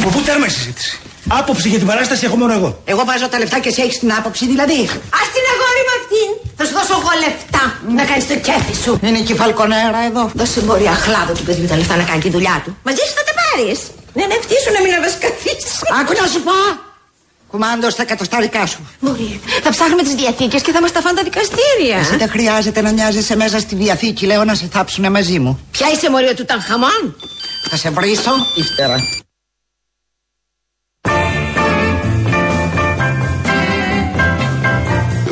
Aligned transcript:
Λοιπόν, 0.00 0.14
πού 0.14 0.22
τέρμα 0.28 0.46
η 0.46 0.54
συζήτηση; 0.58 0.92
Άποψη 1.40 1.68
για 1.68 1.78
την 1.78 1.86
παράσταση 1.86 2.24
έχω 2.28 2.36
μόνο 2.42 2.52
εγώ. 2.58 2.70
Εγώ 2.92 3.02
βάζω 3.08 3.28
τα 3.32 3.38
λεφτά 3.38 3.58
και 3.62 3.68
εσύ 3.72 3.80
έχεις 3.86 3.98
την 3.98 4.12
άποψη, 4.18 4.46
δηλαδή. 4.52 4.78
Α 5.18 5.20
την 5.34 5.44
αγόρι 5.52 5.82
με 5.88 5.92
αυτήν. 6.00 6.28
Θα 6.58 6.64
σου 6.66 6.74
δώσω 6.78 6.94
εγώ 7.00 7.12
λεφτά 7.24 7.64
να 7.98 8.04
κάνεις 8.08 8.26
το 8.30 8.36
κέφι 8.46 8.74
σου. 8.84 8.92
Είναι 9.06 9.20
και 9.26 9.32
η 9.32 9.36
φαλκονέρα 9.42 10.00
εδώ. 10.08 10.22
Δώσε 10.34 10.60
μπορεί 10.66 10.86
αχλάδο 10.96 11.32
του 11.38 11.44
παιδιού 11.48 11.66
τα 11.72 11.76
λεφτά 11.80 11.94
να 12.00 12.04
κάνει 12.10 12.20
τη 12.26 12.30
δουλειά 12.36 12.56
του. 12.64 12.70
Μαζί 12.86 13.02
σου 13.06 13.14
θα 13.18 13.24
τα 13.28 13.32
πάρεις. 13.40 13.78
Ναι, 14.16 14.24
ναι, 14.28 14.34
αυτή 14.40 14.54
σου 14.62 14.70
να 14.76 14.80
μην 14.84 14.92
αβασκαθίσει. 14.98 15.74
Άκου 16.00 16.12
να 16.20 16.26
σου 16.32 16.40
πω. 16.48 16.56
Κουμάντος 17.50 17.92
στα 17.92 18.04
κατοστάρικα 18.10 18.66
σου. 18.72 18.80
Μπορεί. 19.00 19.40
Θα 19.64 19.70
ψάχνουμε 19.70 20.02
τις 20.06 20.14
διαθήκες 20.20 20.60
και 20.62 20.72
θα 20.76 20.80
μας 20.80 20.92
τα 20.92 21.00
φάνε 21.04 21.16
τα 21.20 21.24
δικαστήρια. 21.28 21.96
Εσύ 22.02 22.16
δεν 22.22 22.30
χρειάζεται 22.34 22.80
να 22.86 22.90
νοιάζεσαι 22.90 23.36
μέσα 23.36 23.58
στη 23.58 23.74
διαθήκη, 23.82 24.26
λέω 24.26 24.44
να 24.44 24.54
σε 24.54 24.66
θάψουνε 24.72 25.10
μαζί 25.16 25.38
μου. 25.38 25.52
Ποια 25.70 25.86
είσαι 25.94 26.10
μωρίο 26.10 26.34
του 26.34 26.44
Τανχαμών. 26.44 27.02
Θα 27.70 27.76
σε 27.76 27.90
βρίσω 27.90 28.32
ύστερα. 28.54 28.96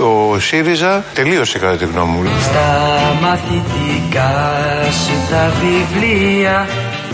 Ο 0.01 0.39
ΣΥΡΙΖΑ 0.39 1.05
τελείωσε 1.15 1.59
κατά 1.59 1.77
τη 1.77 1.85
γνώμη 1.85 2.13
μου. 2.13 2.31
Στα 2.43 3.17
μαθητικά 3.21 4.31
σου 4.91 5.31
τα 5.31 5.53
βιβλία 5.61 6.69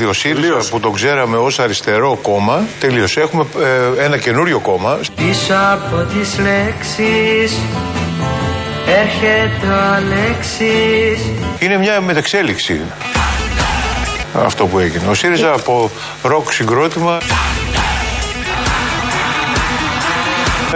Ο 0.09 0.13
ΣΥΡΙΖΑ 0.13 0.59
που 0.71 0.81
τον 0.81 0.93
ξέραμε 0.93 1.37
ως 1.37 1.59
αριστερό 1.59 2.19
κόμμα 2.23 2.63
τελείωσε. 2.81 3.21
Έχουμε 3.21 3.45
ε, 3.99 4.05
ένα 4.05 4.19
καινούριο 4.19 4.59
κόμμα. 4.59 4.99
Πίσω 5.17 5.55
από 5.73 5.97
τις 5.97 6.39
λέξεις 6.39 7.59
έρχεται 8.87 9.67
ο 9.67 9.95
Αλέξης 9.95 11.31
Είναι 11.59 11.77
μια 11.77 12.01
μεταξέλιξη 12.01 12.81
αυτό 14.43 14.67
που 14.67 14.79
έγινε. 14.79 15.05
Ο 15.09 15.15
ΣΥΡΙΖΑ 15.15 15.53
από 15.53 15.91
ροκ 16.23 16.53
συγκρότημα 16.53 17.19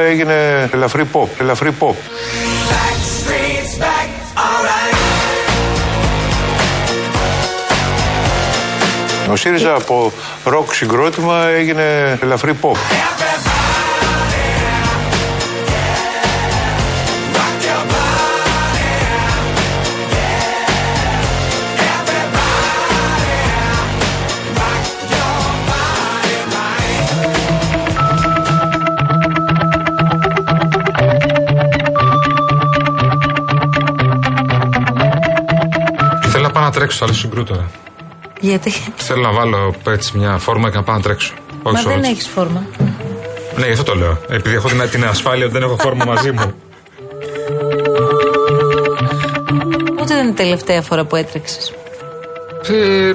έγινε 0.01 0.69
ελαφρύ 0.73 1.09
pop, 1.13 1.27
ελαφρύ 1.41 1.71
pop. 1.81 1.95
Ο 9.31 9.37
ΣΥΡΙΖΑ 9.37 9.75
από 9.75 10.13
ροκ 10.45 10.75
συγκρότημα 10.75 11.47
έγινε 11.47 12.19
ελαφρύ 12.23 12.53
pop. 12.63 12.77
Τρέξω, 36.89 37.05
άλλο 37.05 37.13
συγκρού 37.13 37.45
τώρα. 37.45 37.71
Γιατί; 38.41 38.73
Θέλω 38.97 39.21
να 39.21 39.33
βάλω 39.33 39.75
έτσι 39.89 40.19
μια 40.19 40.39
φόρμα 40.39 40.71
και 40.71 40.77
να 40.77 40.83
πάω 40.83 40.97
να 40.97 41.03
τρέξω. 41.03 41.35
Μα 41.63 41.71
Όχι 41.71 41.87
δεν 41.87 41.99
shorts. 41.99 42.11
έχεις 42.11 42.27
φόρμα. 42.29 42.67
Ναι, 43.57 43.67
γι' 43.67 43.73
αυτό 43.73 43.85
το 43.85 43.95
λέω. 43.95 44.19
Επειδή 44.29 44.55
έχω 44.55 44.69
την, 44.69 44.91
την 44.91 45.05
ασφάλεια 45.05 45.45
ότι 45.45 45.55
δεν 45.55 45.63
έχω 45.63 45.77
φόρμα 45.79 46.05
μαζί 46.05 46.33
μου. 46.33 46.55
Πότε 49.97 50.15
ήταν 50.15 50.29
η 50.29 50.33
τελευταία 50.33 50.83
φορά 50.83 51.05
που 51.05 51.17
έτρεξες. 51.17 51.73
Ε, 52.69 53.15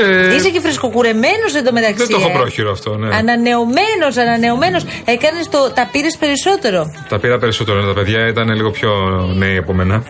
ε, 0.00 0.34
Είσαι 0.34 0.50
και 0.50 0.60
φρεσκοκουρεμένος 0.60 1.54
εντωμεταξύ. 1.54 1.96
Δεν 1.96 2.08
το 2.08 2.16
έχω 2.20 2.28
ε. 2.28 2.32
πρόχειρο 2.32 2.70
αυτό, 2.70 2.96
ναι. 2.96 3.16
Ανανεωμένος, 3.16 4.16
ανανεωμένος. 4.16 4.82
Έκανες 5.04 5.48
το. 5.48 5.72
Τα 5.74 5.88
πήρες 5.92 6.16
περισσότερο. 6.16 6.84
Τα 7.08 7.18
πήρα 7.18 7.38
περισσότερο. 7.38 7.86
Τα 7.86 7.92
παιδιά 7.92 8.28
ήταν 8.28 8.54
λίγο 8.54 8.70
πιο 8.70 8.90
νέοι 9.36 9.56
από 9.56 9.72
μένα. 9.72 10.02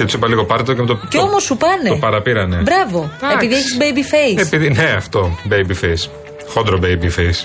Και 0.00 0.06
του 0.06 0.16
είπα 0.16 0.28
λίγο 0.28 0.44
πάρε 0.44 0.62
το 0.62 0.74
και 0.74 0.80
με 0.80 0.86
το. 0.86 0.94
Κι 1.08 1.16
το- 1.16 1.22
όμω 1.22 1.38
σου 1.38 1.56
πάνε. 1.56 1.88
Το 1.88 1.96
παραπήρανε. 1.96 2.56
Μπράβο. 2.56 3.10
Εντάξει. 3.22 3.36
Επειδή 3.46 3.54
έχει 3.54 3.76
baby 3.80 4.14
face. 4.14 4.40
Επειδή, 4.40 4.70
ναι, 4.70 4.94
αυτό. 4.96 5.36
Baby 5.50 5.84
face. 5.84 6.08
Χόντρο 6.48 6.78
baby 6.82 7.10
face. 7.18 7.40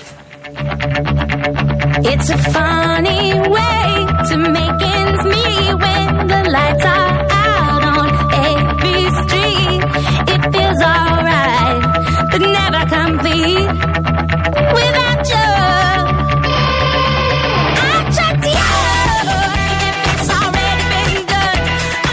It's 2.12 2.28
a 2.36 2.38
funny 2.56 3.24
way 3.56 3.86
to 4.28 4.34
make 4.56 4.80
ends 4.96 5.22
meet 5.32 5.72
when 5.82 6.06
the 6.32 6.40
lights 6.56 6.84
are 6.96 7.12
out 7.44 7.82
on 7.96 8.08
every 8.50 9.02
street. 9.20 9.82
It 10.34 10.40
feels 10.52 10.80
alright, 10.94 11.82
but 12.30 12.40
never 12.58 12.82
complete 12.98 13.68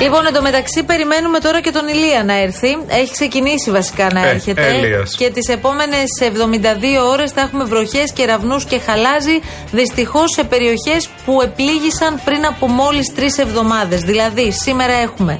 Λοιπόν, 0.03 0.25
εντωμεταξύ 0.25 0.83
περιμένουμε 0.83 1.39
τώρα 1.39 1.61
και 1.61 1.71
τον 1.71 1.87
Ηλία 1.87 2.23
να 2.23 2.41
έρθει. 2.41 2.77
Έχει 2.87 3.11
ξεκινήσει 3.11 3.71
βασικά 3.71 4.07
να 4.13 4.27
Ε, 4.27 4.29
έρχεται. 4.29 4.67
Έλιας. 4.67 5.15
Και 5.15 5.29
τις 5.29 5.47
επόμενες 5.47 6.05
72 6.19 7.03
ώρες 7.11 7.31
θα 7.31 7.41
έχουμε 7.41 7.63
βροχές, 7.63 8.13
κεραυνού 8.13 8.57
και 8.69 8.79
χαλάζι. 8.79 9.39
Δυστυχώς 9.71 10.31
σε 10.31 10.43
περιοχές 10.43 11.09
που 11.25 11.41
επλήγησαν 11.41 12.21
πριν 12.25 12.45
από 12.45 12.67
μόλις 12.67 13.13
τρεις 13.15 13.37
εβδομάδες. 13.37 14.01
Δηλαδή, 14.01 14.51
σήμερα 14.51 14.93
έχουμε 14.93 15.39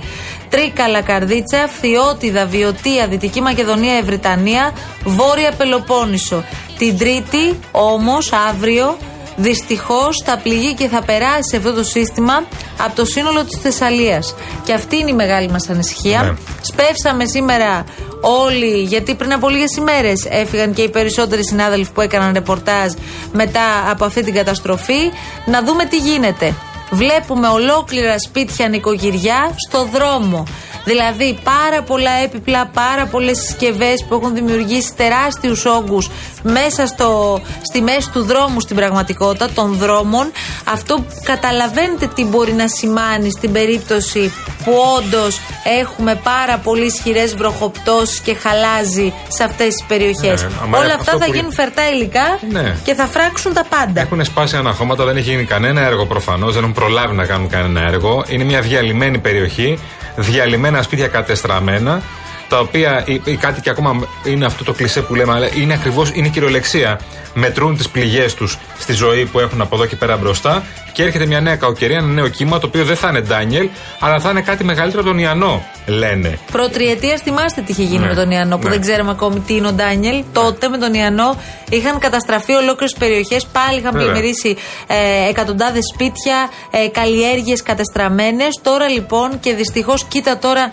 Τρίκαλα, 0.50 1.02
Καρδίτσα, 1.02 1.68
Φθιώτιδα, 1.68 2.46
Βιωτία, 2.46 3.08
Δυτική 3.08 3.42
Μακεδονία, 3.42 3.98
Ευρυτανία, 3.98 4.74
Βόρεια 5.04 5.52
Πελοπόννησο. 5.58 6.44
Την 6.78 6.98
Τρίτη, 6.98 7.60
όμως, 7.72 8.34
αύριο, 8.50 8.98
Δυστυχώς 9.36 10.22
θα 10.26 10.38
πληγεί 10.38 10.74
και 10.74 10.88
θα 10.88 11.04
περάσει 11.04 11.56
αυτό 11.56 11.74
το 11.74 11.84
σύστημα 11.84 12.44
από 12.78 12.96
το 12.96 13.06
σύνολο 13.06 13.44
της 13.44 13.60
Θεσσαλίας. 13.62 14.36
Και 14.66 14.74
αυτή 14.74 14.98
είναι 14.98 15.10
η 15.10 15.14
μεγάλη 15.14 15.50
μας 15.50 15.70
ανησυχία. 15.70 16.22
Ναι. 16.22 16.34
Σπεύσαμε 16.62 17.26
σήμερα 17.26 17.84
όλοι, 18.22 18.82
γιατί 18.82 19.16
πριν 19.16 19.34
από 19.34 19.50
λίγες 19.50 19.76
ημέρες 19.76 20.26
έφυγαν 20.30 20.74
και 20.74 20.82
οι 20.82 20.90
περισσότεροι 20.90 21.46
συνάδελφοι 21.46 21.92
που 21.92 22.02
έκαναν 22.02 22.34
ρεπορτάζ 22.34 22.94
μετά 23.32 23.90
από 23.92 24.06
αυτή 24.06 24.24
την 24.24 24.34
καταστροφή, 24.34 25.12
να 25.46 25.64
δούμε 25.64 25.86
τι 25.86 25.98
γίνεται. 25.98 26.54
Βλέπουμε 26.92 27.48
ολόκληρα 27.48 28.20
σπίτια 28.20 28.68
νοικοκυριά 28.68 29.56
στο 29.68 29.90
δρόμο. 29.94 30.44
Δηλαδή 30.86 31.38
πάρα 31.44 31.82
πολλά 31.82 32.12
έπιπλα, 32.24 32.66
πάρα 32.74 33.06
πολλές 33.06 33.38
συσκευές 33.40 34.06
που 34.08 34.16
έχουν 34.16 34.34
δημιουργήσει 34.34 34.94
τεράστιους 34.96 35.66
όγκους 35.66 36.10
μέσα 36.44 36.86
στο, 36.88 37.42
στη 37.62 37.82
μέση 37.82 38.10
του 38.12 38.24
δρόμου 38.24 38.60
στην 38.60 38.76
πραγματικότητα, 38.76 39.50
των 39.50 39.74
δρόμων. 39.74 40.32
Αυτό 40.74 41.06
καταλαβαίνετε 41.24 42.08
τι 42.16 42.24
μπορεί 42.26 42.54
να 42.54 42.68
σημάνει 42.68 43.32
στην 43.32 43.52
περίπτωση 43.52 44.34
που 44.64 44.72
όντως 44.98 45.40
έχουμε 45.82 46.16
πάρα 46.24 46.58
πολύ 46.58 46.86
ισχυρές 46.86 47.36
βροχοπτώσεις 47.36 48.20
και 48.20 48.34
χαλάζει 48.36 49.14
σε 49.28 49.44
αυτές 49.44 49.68
τις 49.68 49.84
περιοχές. 49.88 50.42
Ναι, 50.44 50.50
άμα 50.64 50.78
Όλα 50.78 50.86
αυτό 50.88 50.98
αυτά 51.00 51.12
θα 51.18 51.26
που- 51.26 51.34
γίνουν 51.34 51.52
φερτά 51.54 51.90
υλικά 51.90 52.40
Ναι. 52.52 52.76
και 52.84 52.94
θα 52.94 53.06
φράξουν 53.06 53.54
τα 53.54 53.64
πάντα. 53.70 54.02
Έχουν 54.02 54.26
σπάσει 54.26 54.56
αναχώματα, 54.56 55.06
δεν 55.06 55.18
έχει 55.18 55.30
γίνει 55.30 55.44
κανένα 55.44 55.82
έργο 55.82 56.06
προφανώς, 56.06 56.54
δεν 56.54 56.62
έχουν 56.64 56.74
προλάβει 56.76 57.16
να 57.16 57.26
κάνουν 57.26 57.50
κανένα 57.50 57.82
έργο. 57.82 58.24
Είναι 58.28 58.44
μια 58.44 58.62
διαλυμένη 58.62 59.18
περιοχή, 59.20 59.80
διαλυμένα 60.16 60.82
σπίτια 60.82 61.08
κατεστραμμένα, 61.08 62.02
τα 62.50 62.60
οποία 62.60 63.04
οι, 63.06 63.22
οι 63.24 63.36
κάτοικοι 63.36 63.70
ακόμα 63.70 64.08
είναι 64.26 64.46
αυτό 64.46 64.64
το 64.64 64.74
κλισέ 64.74 65.02
που 65.02 65.16
λέμε, 65.16 65.34
αλλά 65.34 65.50
είναι 65.56 65.74
ακριβώς, 65.74 66.12
είναι 66.14 66.28
κυριολεξία. 66.28 67.00
Μετρούν 67.36 67.78
τις 67.78 67.90
πληγές 67.90 68.34
τους 68.34 68.58
στη 68.80 68.94
ζωή 68.94 69.26
που 69.26 69.40
έχουν 69.40 69.62
από 69.62 69.76
εδώ 69.76 69.86
και 69.86 69.96
πέρα 69.96 70.18
μπροστά 70.18 70.64
και 70.92 71.04
έρχεται 71.04 71.26
μια 71.26 71.42
νέα 71.42 71.56
κακοκαιρία, 71.56 71.98
ένα 71.98 72.08
νέο 72.08 72.28
κύμα, 72.28 72.60
το 72.60 72.68
οποίο 72.68 72.84
δεν 72.84 72.96
θα 72.96 73.08
είναι 73.10 73.22
Ντάνιελ, 73.22 73.70
αλλά 74.00 74.20
θα 74.20 74.30
είναι 74.30 74.42
κάτι 74.42 74.64
μεγαλύτερο 74.64 75.02
από 75.02 75.10
τον 75.10 75.20
Ιαννό, 75.20 75.66
λένε. 75.86 76.40
Προτριετίας 76.52 77.22
θυμάστε 77.22 77.62
τι 77.62 77.72
είχε 77.72 77.84
γίνει 77.84 78.00
Ναι. 78.00 78.08
με 78.08 78.14
τον 78.16 78.32
Ιαννό 78.32 78.58
που 78.58 78.64
Ναι. 78.64 78.70
δεν 78.70 78.82
ξέραμε 78.82 79.12
ακόμη 79.12 79.40
τι 79.40 79.56
είναι 79.56 79.68
ο 79.68 79.72
Ντάνιελ. 79.72 80.24
Τότε 80.34 80.68
με 80.68 80.78
τον 80.78 80.94
Ιαννό 80.94 81.42
είχαν 81.70 82.00
καταστραφεί 82.00 82.54
ολόκληρες 82.54 82.96
περιοχές. 83.00 83.46
Πάλι 83.46 83.80
είχαν 83.80 83.92
Βέβαια. 83.92 84.08
πλημμυρίσει 84.12 84.56
ε, 84.88 85.30
εκατοντάδες 85.30 85.84
σπίτια, 85.94 86.50
ε, 86.72 86.88
καλλιέργειες 86.88 87.64
κατεστραμμένες. 87.64 88.60
Τώρα 88.62 88.88
λοιπόν 88.88 89.40
και 89.40 89.54
δυστυχώς 89.54 90.04
κοίτα 90.04 90.38
τώρα 90.38 90.72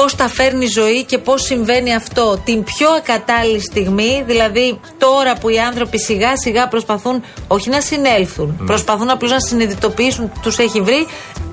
πώς 0.00 0.14
τα 0.14 0.28
φέρνει 0.28 0.64
η 0.64 0.68
ζωή 0.68 1.04
και 1.04 1.18
πώς 1.18 1.42
συμβαίνει 1.42 1.94
αυτό 1.94 2.40
την 2.44 2.64
πιο 2.64 2.88
ακατάλληλη 2.90 3.60
στιγμή. 3.60 4.22
Δηλαδή 4.26 4.80
τώρα 4.98 5.34
που 5.34 5.48
οι 5.48 5.58
άνθρωποι 5.58 6.00
σιγά 6.00 6.36
σιγά 6.36 6.68
προσπαθούν 6.68 7.24
όχι 7.48 7.68
να 7.68 7.80
συνέλθουν, 7.80 8.62
προσπαθούν 8.66 9.10
απλώς 9.10 9.30
να 9.30 9.40
συνειδητοποιήσουν 9.40 10.32
τους 10.42 10.58
έχει 10.58 10.80
βρει. 10.80 11.06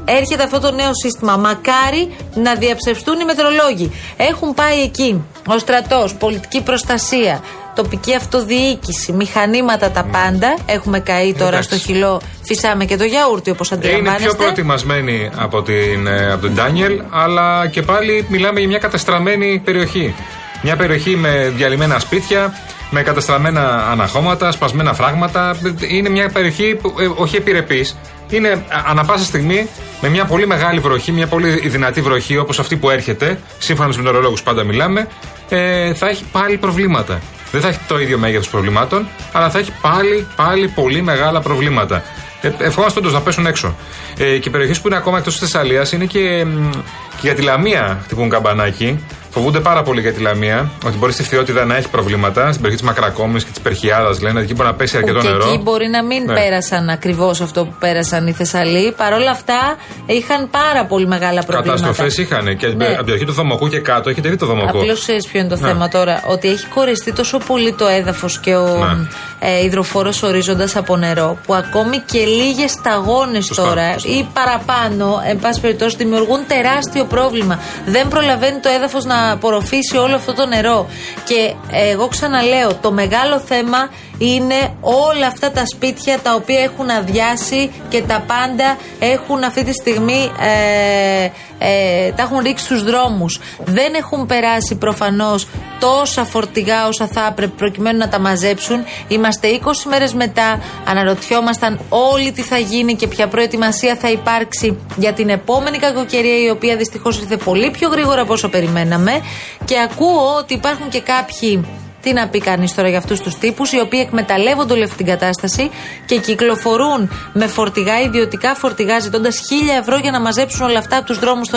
Έρχεται 0.06 0.44
αυτό 0.44 0.60
το 0.60 0.72
νέο 0.72 0.90
σύστημα. 1.04 1.38
Μακάρι 1.38 2.16
να 2.34 2.56
διαψευστούν 2.56 3.20
οι 3.20 3.26
μετρολόγοι. 3.26 3.92
Έχουν 4.18 4.54
πάει 4.54 4.82
εκεί 4.82 5.22
ο 5.48 5.58
στρατός, 5.58 6.14
πολιτική 6.16 6.62
προστασία, 6.62 7.44
τοπική 7.76 8.16
αυτοδιοίκηση, 8.16 9.12
μηχανήματα 9.12 9.92
τα 9.92 10.04
πάντα. 10.04 10.58
Έχουμε 10.66 11.00
καεί 11.00 11.34
τώρα 11.34 11.50
Εντάξει. 11.58 11.70
στο 11.70 11.78
χυλό, 11.78 12.22
φυσάμε 12.44 12.86
και 12.86 12.98
το 12.98 13.04
γιαούρτι 13.04 13.50
όπως 13.50 13.70
Είναι 13.70 13.80
πιο 13.82 13.90
αντιλαμβάνεστε. 13.92 14.38
προετοιμασμένοι 14.38 15.30
από, 15.36 15.62
την, 15.62 16.08
ε, 16.08 16.32
από 16.32 16.42
τον 16.42 16.54
Ντάνιελ, 16.54 17.02
αλλά 17.12 17.68
και 17.68 17.82
πάλι 17.82 18.26
μιλάμε 18.30 18.60
για 18.60 18.68
μια 18.68 18.78
κατεστραμμένη 18.78 19.62
περιοχή. 19.66 20.16
Μια 20.64 20.76
περιοχή 20.76 21.16
με 21.16 21.52
διαλυμένα 21.56 22.00
σπίτια, 22.00 22.54
με 22.90 23.02
καταστραμμένα 23.02 23.88
αναχώματα, 23.92 24.52
σπασμένα 24.52 24.94
φράγματα. 24.94 25.56
Είναι 25.90 26.10
μια 26.10 26.30
περιοχή 26.30 26.76
που, 26.82 26.96
ε, 27.00 27.10
όχι 27.16 27.36
επιρρεπής. 27.36 27.98
Είναι 28.30 28.48
ε, 28.48 28.60
ανα 28.86 29.06
πάσα 29.06 29.24
στιγμή 29.24 29.68
με 30.02 30.10
μια 30.10 30.26
πολύ 30.26 30.48
μεγάλη 30.48 30.80
βροχή, 30.80 31.12
μια 31.12 31.28
πολύ 31.28 31.50
δυνατή 31.70 32.02
βροχή 32.02 32.38
όπως 32.38 32.60
αυτή 32.60 32.76
που 32.76 32.90
έρχεται, 32.90 33.40
σύμφωνα 33.58 33.88
με 33.88 33.94
τους 33.94 34.04
μετεωρολόγους 34.04 34.44
πάντα 34.44 34.64
μιλάμε, 34.64 35.08
ε, 35.50 35.94
θα 35.94 36.08
έχει 36.10 36.24
πάλι 36.32 36.58
προβλήματα. 36.58 37.20
Δεν 37.51 37.62
θα 37.62 37.68
έχει 37.68 37.80
το 37.88 38.00
ίδιο 38.00 38.18
μέγεθος 38.18 38.50
προβλημάτων, 38.50 39.07
αλλά 39.31 39.50
θα 39.50 39.59
έχει 39.59 39.71
πάλι, 39.81 40.27
πάλι 40.36 40.68
πολύ 40.68 41.01
μεγάλα 41.01 41.42
προβλήματα. 41.42 42.03
Ε, 42.42 42.51
ευχόμαστε 42.57 43.00
όντως 43.00 43.13
να 43.13 43.21
πέσουν 43.21 43.45
έξω. 43.45 43.75
Ε, 44.18 44.38
και 44.38 44.50
περιοχές 44.50 44.81
που 44.81 44.88
είναι 44.88 44.98
ακόμα 44.98 45.18
εκτός 45.18 45.38
της 45.38 45.42
Θεσσαλίας 45.42 45.92
είναι 45.92 46.06
και, 46.06 46.45
μ, 46.45 46.69
και 47.09 47.21
για 47.21 47.36
τη 47.36 47.42
Λαμία 47.42 48.00
χτυπούν 48.03 48.30
καμπανάκι. 48.30 49.00
Φοβούνται 49.33 49.60
πάρα 49.60 49.83
πολύ 49.83 50.01
για 50.01 50.13
τη 50.13 50.22
Λαμία, 50.22 50.72
ότι 50.86 50.98
μπορεί 50.98 51.12
στη 51.12 51.24
Φθιότητα 51.24 51.66
να 51.66 51.75
έχει 51.75 51.89
προβλήματα. 51.89 52.42
Στην 52.50 52.62
περιοχή 52.62 52.81
της 52.83 52.92
Μακρακόμης 52.92 53.44
και 53.44 53.50
της 53.50 53.60
Περχιάδα 53.60 54.10
λένε 54.22 54.36
ότι 54.36 54.44
εκεί 54.44 54.54
μπορεί 54.54 54.68
να 54.69 54.75
πέσει 54.75 54.98
αρκετό 54.98 55.19
και 55.19 55.28
νερό. 55.28 55.48
εκεί 55.48 55.57
μπορεί 55.63 55.88
να 55.88 56.04
μην 56.04 56.24
Ναι. 56.24 56.33
πέρασαν 56.33 56.89
ακριβώς 56.89 57.42
αυτό 57.42 57.66
που 57.66 57.74
πέρασαν 57.80 58.28
οι 58.28 58.31
Θεσσαλοί. 58.33 58.94
Παρ' 58.98 59.13
όλα 59.13 59.31
αυτά 59.31 59.75
είχαν 60.06 60.50
πάρα 60.50 60.86
πολύ 60.86 61.07
μεγάλα 61.07 61.44
προβλήματα. 61.44 61.81
Καταστροφές 61.81 62.18
είχαν 62.18 62.57
και 62.57 62.68
Ναι. 62.68 62.86
από 62.86 62.95
την 62.95 63.04
περιοχή 63.06 63.25
του 63.25 63.31
Δομοκού 63.33 63.68
και 63.68 63.80
κάτω. 63.80 64.10
Έχετε 64.10 64.30
δει 64.30 64.36
το 64.36 64.45
Δομοκό. 64.45 64.80
Απλώς 64.80 65.00
ξέρεις 65.00 65.28
ποιο 65.28 65.39
είναι 65.39 65.50
το 65.50 65.56
Ναι. 65.62 65.68
θέμα 65.68 65.88
τώρα. 65.88 66.24
Ότι 66.27 66.48
έχει 66.48 66.66
κορεστεί 66.66 67.13
τόσο 67.13 67.38
πολύ 67.38 67.74
το 67.74 67.88
έδαφος 67.88 68.39
και 68.39 68.56
ο 68.56 68.68
Ναι. 68.86 69.07
Ε, 69.44 69.64
υδροφόρος 69.64 70.24
ορίζοντας 70.24 70.76
από 70.76 70.98
νερό, 70.98 71.38
που 71.46 71.54
ακόμη 71.54 71.98
και 71.98 72.20
λίγες 72.26 72.72
σταγόνες 72.72 73.46
Σωστά, 73.46 73.64
τώρα 73.64 73.94
σωστά. 73.94 74.10
ή 74.10 74.28
παραπάνω, 74.34 75.22
εν 75.28 75.40
πάση 75.40 75.62
περιπτώσει, 75.62 75.96
δημιουργούν 75.96 76.40
τεράστιο 76.48 77.06
πρόβλημα. 77.06 77.60
Δεν 77.86 78.08
προλαβαίνει 78.08 78.60
το 78.60 78.70
έδαφος 78.70 79.06
να 79.06 79.32
απορροφήσει 79.32 79.98
όλο 79.98 80.16
αυτό 80.16 80.34
το 80.34 80.46
νερό. 80.46 80.88
Και 81.24 81.54
ε, 81.72 81.90
εγώ 81.90 82.08
ξαναλέω, 82.08 82.76
το 82.76 82.92
μεγάλο 82.92 83.40
θέμα 83.40 83.90
είναι 84.18 84.74
όλα 84.82 85.28
αυτά 85.28 85.52
τα 85.52 85.64
σπίτια 85.66 86.20
τα 86.20 86.34
οποία 86.34 86.60
έχουν 86.60 86.90
αδειάσει 86.90 87.72
και 87.90 88.02
τα 88.02 88.24
πάντα 88.28 88.78
έχουν 89.00 89.44
αυτή 89.44 89.64
τη 89.64 89.74
στιγμή 89.74 90.32
ε, 90.40 91.30
ε, 91.64 92.12
τα 92.12 92.22
έχουν 92.24 92.40
ρίξει 92.40 92.66
στους 92.66 92.84
δρόμους. 92.84 93.40
Δεν 93.64 93.94
έχουν 93.94 94.26
περάσει 94.26 94.76
προφανώς 94.76 95.48
τόσα 95.81 96.24
φορτηγά 96.25 96.88
όσα 96.88 97.07
θα 97.07 97.28
έπρεπε 97.31 97.54
προκειμένου 97.57 97.98
να 97.98 98.10
τα 98.10 98.19
μαζέψουν. 98.19 98.83
Είμαστε 99.07 99.60
20 99.63 99.69
μέρες 99.89 100.13
μετά, 100.13 100.60
αναρωτιόμασταν 100.86 101.80
όλοι 101.89 102.31
τι 102.31 102.42
θα 102.42 102.57
γίνει 102.57 102.95
και 102.95 103.07
ποια 103.07 103.28
προετοιμασία 103.28 103.95
θα 103.95 104.10
υπάρξει 104.12 104.78
για 104.95 105.13
την 105.13 105.30
επόμενη 105.30 105.78
κακοκαιρία 105.78 106.44
η 106.45 106.50
οποία 106.50 106.75
δυστυχώς 106.75 107.19
ήρθε 107.19 107.38
πολύ 107.38 107.72
πιο 107.72 107.89
γρήγορα 107.89 108.22
από 108.22 108.33
όσο 108.33 108.50
περιμέναμε 108.50 109.22
και 109.66 109.75
ακούω 109.80 110.36
ότι 110.38 110.54
υπάρχουν 110.54 110.89
και 110.89 111.01
κάποιοι 111.01 111.66
τι 112.01 112.13
να 112.13 112.27
πει 112.27 112.39
κανείς 112.39 112.75
τώρα 112.75 112.89
για 112.89 112.98
αυτούς 112.98 113.19
τους 113.19 113.36
τύπους, 113.38 113.71
οι 113.71 113.80
οποίοι 113.80 114.00
εκμεταλλεύονται 114.06 114.74
όλη 114.74 114.83
αυτή 114.83 114.95
την 114.95 115.06
κατάσταση 115.06 115.69
και 116.06 116.18
κυκλοφορούν 116.19 117.09
με 117.33 117.48
φορτηγά, 117.48 118.01
ιδιωτικά 118.01 118.56
φορτηγά, 118.56 119.00
ζητώντας 119.00 119.39
χίλια 119.50 119.75
ευρώ 119.75 119.98
για 119.98 120.12
να 120.12 120.19
μαζέψουν 120.19 120.65
όλα 120.65 120.80
αυτά 120.80 120.98
από 120.98 121.06
τους 121.06 121.19
δρόμους 121.19 121.50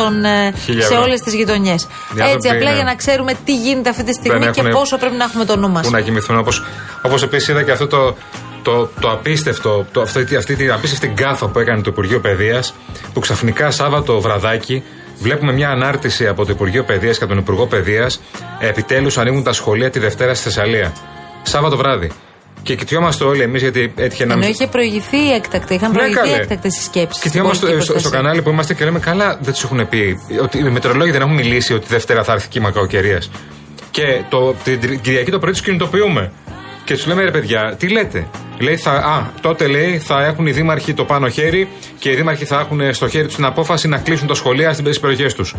Χίλια 0.65 0.83
σε 0.87 0.93
ευρώ. 0.93 1.03
όλες 1.03 1.21
τις 1.21 1.35
γειτονιές. 1.35 1.83
Οι 1.83 1.87
Έτσι, 2.11 2.23
άνθρωποι 2.23 2.49
απλά 2.49 2.59
είναι- 2.61 2.75
για 2.75 2.85
να 2.85 2.95
ξέρουμε 2.95 3.33
τι 3.45 3.55
γίνεται 3.57 3.89
αυτή 3.89 4.05
τη 4.05 4.13
στιγμή 4.13 4.41
και 4.41 4.61
έχουνε 4.61 4.71
πόσο 4.71 4.97
πρέπει 4.99 5.17
να 5.17 5.25
έχουμε 5.25 5.45
το 5.45 5.57
νου 5.57 5.71
μας. 5.71 5.87
Πού 5.87 5.93
να 5.93 6.01
κοιμηθούν. 6.01 6.39
Όπως 6.39 6.63
όπως 7.03 7.23
επίσης 7.23 7.49
είδα 7.49 7.63
και 7.63 7.71
αυτό 7.71 7.87
το, 7.87 8.17
το, 8.63 8.91
το 9.01 9.11
απίστευτο, 9.11 9.87
το, 9.93 10.01
αυτή, 10.01 10.37
αυτή 10.37 10.57
την 10.57 10.73
απίστευτη 10.73 11.07
γκάθα 11.07 11.49
που 11.49 11.59
έκανε 11.59 11.81
το 11.83 11.91
Υπουργείο 11.91 12.21
Παιδείας, 12.21 12.75
που 13.13 13.21
ξαφνικά 13.21 13.71
Σάββατο 13.71 14.21
βραδάκι 14.21 14.83
βλέπουμε 15.25 15.53
μια 15.53 15.71
ανάρτηση 15.71 16.27
από 16.27 16.45
το 16.45 16.53
Υπουργείο 16.53 16.83
Παιδείας 16.85 17.19
και 17.19 17.27
τον 17.27 17.39
Υπουργό 17.39 17.67
Παιδείας. 17.67 18.21
Επιτέλους 18.61 19.19
ανοίγουν 19.19 19.43
τα 19.43 19.53
σχολεία 19.53 19.91
τη 19.91 19.99
Δευτέρα 19.99 20.35
στη 20.35 20.45
Θεσσαλία. 20.45 20.93
Σάββατο 21.43 21.77
βράδυ. 21.77 22.11
Και 22.63 22.75
κοιτιόμαστε 22.75 23.25
όλοι 23.25 23.43
εμείς 23.43 23.63
γιατί 23.63 23.93
έτυχε 23.97 24.25
να 24.25 24.33
Ενώ 24.33 24.43
μην. 24.43 24.51
είχε 24.53 24.67
προηγηθεί 24.67 25.33
έκτακτα, 25.35 25.75
είχαν 25.75 25.91
Ναι, 25.91 25.97
προηγηθεί 25.97 26.21
καλέ. 26.21 26.33
έκτακτε 26.37 26.69
συσκέψει. 26.69 27.21
Και 27.21 27.29
θυμόμαστε 27.31 27.81
στο, 27.81 27.99
στο 27.99 28.11
κανάλι 28.11 28.43
που 28.43 28.51
είμαστε 28.51 28.75
και 28.75 28.85
λέμε 28.85 28.99
καλά, 28.99 29.39
δεν 29.41 29.53
τους 29.53 29.63
έχουν 29.63 29.89
πει. 29.89 30.19
Ότι 30.43 30.59
οι 30.59 30.63
μετεωρολόγοι 30.63 31.11
δεν 31.11 31.21
έχουν 31.21 31.35
μιλήσει 31.35 31.75
ότι 31.75 31.87
Δευτέρα 31.89 32.25
θα 32.25 32.33
έρθει 32.33 32.49
κύμα 32.49 32.71
κακοκαιρίας. 32.71 33.31
Και 33.91 34.23
το, 34.29 34.55
την 34.65 35.01
Κυριακή 35.01 35.31
το 35.31 35.39
πρωί 35.39 35.53
τους 35.53 35.61
κινητοποιούμε. 35.63 36.33
Και 36.85 36.97
του 36.97 37.09
λέμε 37.09 37.23
ρε 37.23 37.31
παιδιά, 37.31 37.75
τι 37.79 37.89
λέτε; 37.89 38.27
Λέει, 38.59 38.77
θα, 38.77 38.91
α, 38.91 39.23
τότε 39.41 39.67
λέει 39.67 39.99
θα 39.99 40.25
έχουν 40.25 40.47
οι 40.47 40.51
δήμαρχοι 40.51 40.95
το 40.95 41.05
πάνω 41.05 41.29
χέρι 41.29 41.69
και 41.99 42.11
οι 42.11 42.15
δήμαρχοι 42.15 42.45
θα 42.45 42.59
έχουν 42.61 42.95
στο 42.95 43.09
χέρι 43.09 43.27
τους 43.27 43.35
την 43.35 43.45
απόφαση 43.45 43.89
να 43.89 43.99
κλείσουν 43.99 44.27
τα 44.27 44.35
σχολεία 44.35 44.73
στις 44.73 45.01
περιοχές 45.01 45.35
τους. 45.35 45.55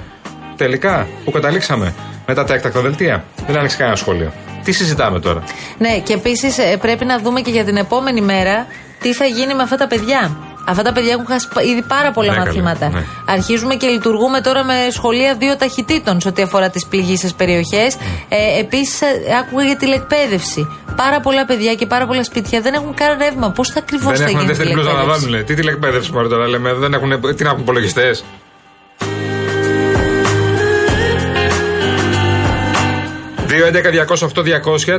Τελικά, 0.56 1.08
που 1.26 1.32
καταλήξαμε 1.32 1.94
μετά 2.28 2.44
τα 2.44 2.54
έκτακτα 2.54 2.82
δελτία, 2.82 3.24
δεν 3.48 3.58
άνοιξε 3.58 3.78
κανένα 3.78 3.96
σχολείο. 3.96 4.34
Τι 4.64 4.72
συζητάμε 4.72 5.20
τώρα; 5.20 5.44
Ναι, 5.78 6.00
και 6.00 6.14
επίσης 6.14 6.58
πρέπει 6.82 7.06
να 7.06 7.20
δούμε 7.20 7.42
και 7.42 7.52
για 7.52 7.64
την 7.64 7.78
επόμενη 7.78 8.22
μέρα 8.22 8.68
τι 9.02 9.14
θα 9.14 9.26
γίνει 9.26 9.56
με 9.56 9.64
αυτά 9.64 9.78
τα 9.78 9.88
παιδιά. 9.88 10.38
Αυτά 10.68 10.84
τα 10.84 10.92
παιδιά 10.92 11.12
έχουν 11.12 11.26
χάσει 11.26 11.48
πα- 11.54 11.62
ήδη 11.62 11.82
πάρα 11.82 12.12
πολλά 12.12 12.32
Ναι, 12.32 12.38
καλέ, 12.38 12.46
μαθήματα. 12.48 12.90
ναι. 12.90 13.04
Αρχίζουμε 13.26 13.76
και 13.76 13.88
λειτουργούμε 13.88 14.42
τώρα 14.42 14.64
με 14.64 14.74
σχολεία 14.92 15.36
δύο 15.36 15.56
ταχυτήτων 15.56 16.22
σε 16.22 16.28
ό,τι 16.28 16.42
αφορά 16.42 16.70
τις 16.70 16.86
πληγήσεις 16.86 17.34
περιοχές. 17.34 17.96
Ε, 18.30 18.60
Επίσης, 18.60 19.00
άκουγα 19.42 19.64
για 19.66 19.76
τηλεκπαίδευση. 19.78 20.68
Πάρα 20.96 21.20
πολλά 21.20 21.46
παιδιά 21.46 21.74
και 21.76 21.86
πάρα 21.86 22.06
πολλά 22.08 22.24
σπίτια 22.24 22.62
δεν 22.62 22.74
έχουν 22.74 22.94
καν 22.94 23.18
ρεύμα. 23.18 23.52
Πώς 23.52 23.70
θα 23.70 23.80
ακριβώς 23.80 24.06
θα 24.06 24.14
δεν 24.18 24.28
γίνει 24.28 24.32
έχουν 24.34 24.44
η 24.44 24.48
δεύτερη 24.48 24.70
πλούζα 24.72 24.90
να 24.92 24.96
τηλεκπαίδευση; 24.96 25.30
βάλουν. 25.32 25.46
Τι 25.46 25.54
τηλεκπαίδευση 25.54 26.12
μωρέ 26.12 26.28
τώρα 26.28 26.48
λέμε, 26.48 26.74
δεν 26.74 26.94
έχουν, 26.94 27.36
τι 27.36 27.44
να 27.44 27.50
έχουν 27.50 27.62
υπολογιστές; 27.62 28.24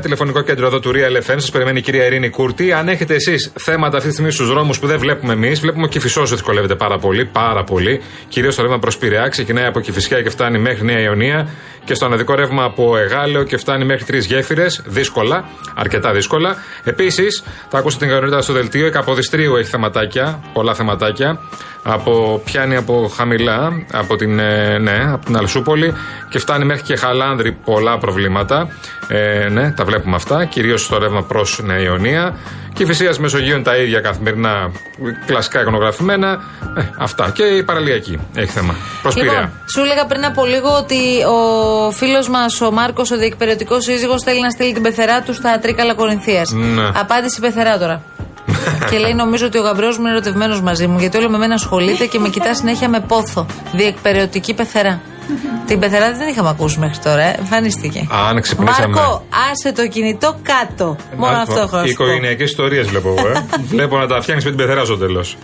Τηλεφωνικό 0.00 0.42
κέντρο 0.42 0.66
εδώ 0.66 0.80
του 0.80 0.92
Real 0.94 1.16
FM. 1.16 1.34
Σας 1.36 1.50
περιμένει 1.50 1.78
η 1.78 1.82
κυρία 1.82 2.06
Ειρήνη 2.06 2.30
Κούρτη. 2.30 2.72
Αν 2.72 2.88
έχετε 2.88 3.14
εσείς 3.14 3.52
θέματα 3.58 3.96
αυτή 3.96 4.08
τη 4.08 4.14
στιγμή 4.14 4.32
στους 4.32 4.48
δρόμους 4.48 4.78
που 4.78 4.86
δεν 4.86 4.98
βλέπουμε 4.98 5.32
εμείς, 5.32 5.60
βλέπουμε 5.60 5.88
και 5.88 6.00
φυσός 6.00 6.30
δυσκολεύεται 6.30 6.74
πάρα 6.74 6.98
πολύ. 6.98 7.24
Πάρα 7.24 7.64
πολύ. 7.64 8.00
Κυρίως 8.28 8.54
το 8.54 8.62
ρεύμα 8.62 8.78
προς 8.78 8.98
Πειραιά 8.98 9.28
ξεκινάει 9.28 9.66
από 9.66 9.80
Κυφυσιά 9.80 10.22
και 10.22 10.30
φτάνει 10.30 10.58
μέχρι 10.58 10.84
Νέα 10.84 11.00
Ιωνία. 11.00 11.48
Και 11.84 11.94
στο 11.94 12.06
αναδικό 12.06 12.34
ρεύμα 12.34 12.64
από 12.64 12.96
Εγάλεο 12.96 13.42
και 13.42 13.56
φτάνει 13.56 13.84
μέχρι 13.84 14.04
τρεις 14.04 14.26
γέφυρες. 14.26 14.82
Δύσκολα, 14.86 15.44
αρκετά 15.74 16.12
δύσκολα. 16.12 16.56
Επίσης, 16.84 17.42
θα 17.68 17.78
ακούσετε 17.78 18.04
την 18.04 18.12
κανονίτητα 18.14 18.42
στο 18.42 18.52
δελτίο. 18.52 18.86
Η 18.86 18.90
Καποδιστρίου 18.90 19.56
έχει 19.56 19.68
θεματάκια, 19.68 20.42
πολλά 20.52 20.74
θεματάκια. 20.74 21.40
Από, 21.88 22.42
πιάνει 22.44 22.76
από 22.76 23.10
χαμηλά, 23.16 23.86
από 23.92 24.16
την, 24.16 24.38
ε, 24.38 24.78
ναι, 24.78 25.12
από 25.12 25.24
την 25.24 25.36
Αλσούπολη 25.36 25.94
και 26.30 26.38
φτάνει 26.38 26.64
μέχρι 26.64 26.82
και 26.82 26.96
Χαλάνδρη 26.96 27.52
πολλά 27.52 27.98
προβλήματα. 27.98 28.45
Ε, 29.08 29.48
ναι, 29.48 29.70
τα 29.70 29.84
βλέπουμε 29.84 30.16
αυτά. 30.16 30.44
Κυρίως 30.44 30.84
στο 30.84 30.98
ρεύμα 30.98 31.22
προς 31.22 31.60
Νέα 31.62 31.78
Ιωνία. 31.78 32.36
Και 32.72 32.82
η 32.82 32.86
Φυσία 32.86 33.14
Μεσογείων 33.18 33.62
τα 33.62 33.76
ίδια 33.76 34.00
καθημερινά 34.00 34.70
κλασικά 35.26 35.60
εικονογραφημένα. 35.60 36.40
Ε, 36.76 36.82
αυτά. 36.98 37.30
Και 37.34 37.42
η 37.42 37.62
παραλιακή 37.62 38.18
έχει 38.34 38.50
θέμα. 38.50 38.74
Προς 39.02 39.14
Πειραιά. 39.14 39.32
Λοιπόν, 39.32 39.50
σου 39.74 39.80
έλεγα 39.80 40.06
πριν 40.06 40.24
από 40.24 40.44
λίγο 40.44 40.68
ότι 40.76 40.98
ο 41.24 41.90
φίλος 41.90 42.28
μας, 42.28 42.60
ο 42.60 42.70
Μάρκος, 42.70 43.10
ο 43.10 43.16
διεκπαιρεωτικό 43.16 43.80
σύζυγος, 43.80 44.22
θέλει 44.22 44.40
να 44.40 44.50
στείλει 44.50 44.72
την 44.72 44.82
πεθερά 44.82 45.22
του 45.22 45.34
στα 45.34 45.58
Τρίκαλα 45.58 45.94
Κορινθίας. 45.94 46.50
Ναι. 46.50 46.88
Απάντηση 46.94 47.40
πεθερά 47.40 47.78
τώρα. 47.78 48.02
και 48.90 48.98
λέει: 48.98 49.14
Νομίζω 49.14 49.46
ότι 49.46 49.58
ο 49.58 49.62
γαμπρός 49.62 49.98
μου 49.98 50.02
είναι 50.04 50.12
ερωτευμένος 50.12 50.60
μαζί 50.60 50.86
μου, 50.86 50.98
γιατί 50.98 51.16
όλο 51.16 51.28
με 51.28 51.38
μένα 51.38 51.54
ασχολείται 51.54 52.06
και 52.06 52.18
με 52.18 52.28
κοιτά 52.28 52.54
συνέχεια 52.54 52.88
με 52.88 53.00
πόθο. 53.00 53.46
Διεκπαιρεωτική 53.72 54.54
πεθερά. 54.54 55.00
Την 55.66 55.78
πεθερά 55.78 56.06
δεν 56.10 56.18
την 56.18 56.28
είχαμε 56.28 56.48
ακούσει 56.48 56.78
μέχρι 56.78 56.98
τώρα, 56.98 57.22
ε. 57.22 57.34
εμφανίστηκε. 57.38 58.06
Αν 58.28 58.40
ξυπνήσαμε. 58.40 58.94
Μάρκο, 58.94 59.24
άσε 59.52 59.72
το 59.72 59.86
κινητό 59.88 60.36
κάτω. 60.42 60.96
Μόνο 61.16 61.32
Να- 61.32 61.40
αυτό 61.40 61.60
έχω 61.60 61.76
να 61.76 61.82
Οι 61.84 61.88
σου 61.88 61.94
πω. 61.94 62.04
οικογενειακέ 62.04 62.42
ιστορίες 62.42 62.86
βλέπω 62.86 63.08
εγώ. 63.18 63.28
Ε. 63.28 63.44
βλέπω 63.72 63.96
να 63.98 64.06
τα 64.06 64.20
φτιάχνεις 64.20 64.44
με 64.44 64.50
την 64.50 64.58
πεθερά 64.60 64.84
στο 64.84 64.96
τέλος. 64.96 65.36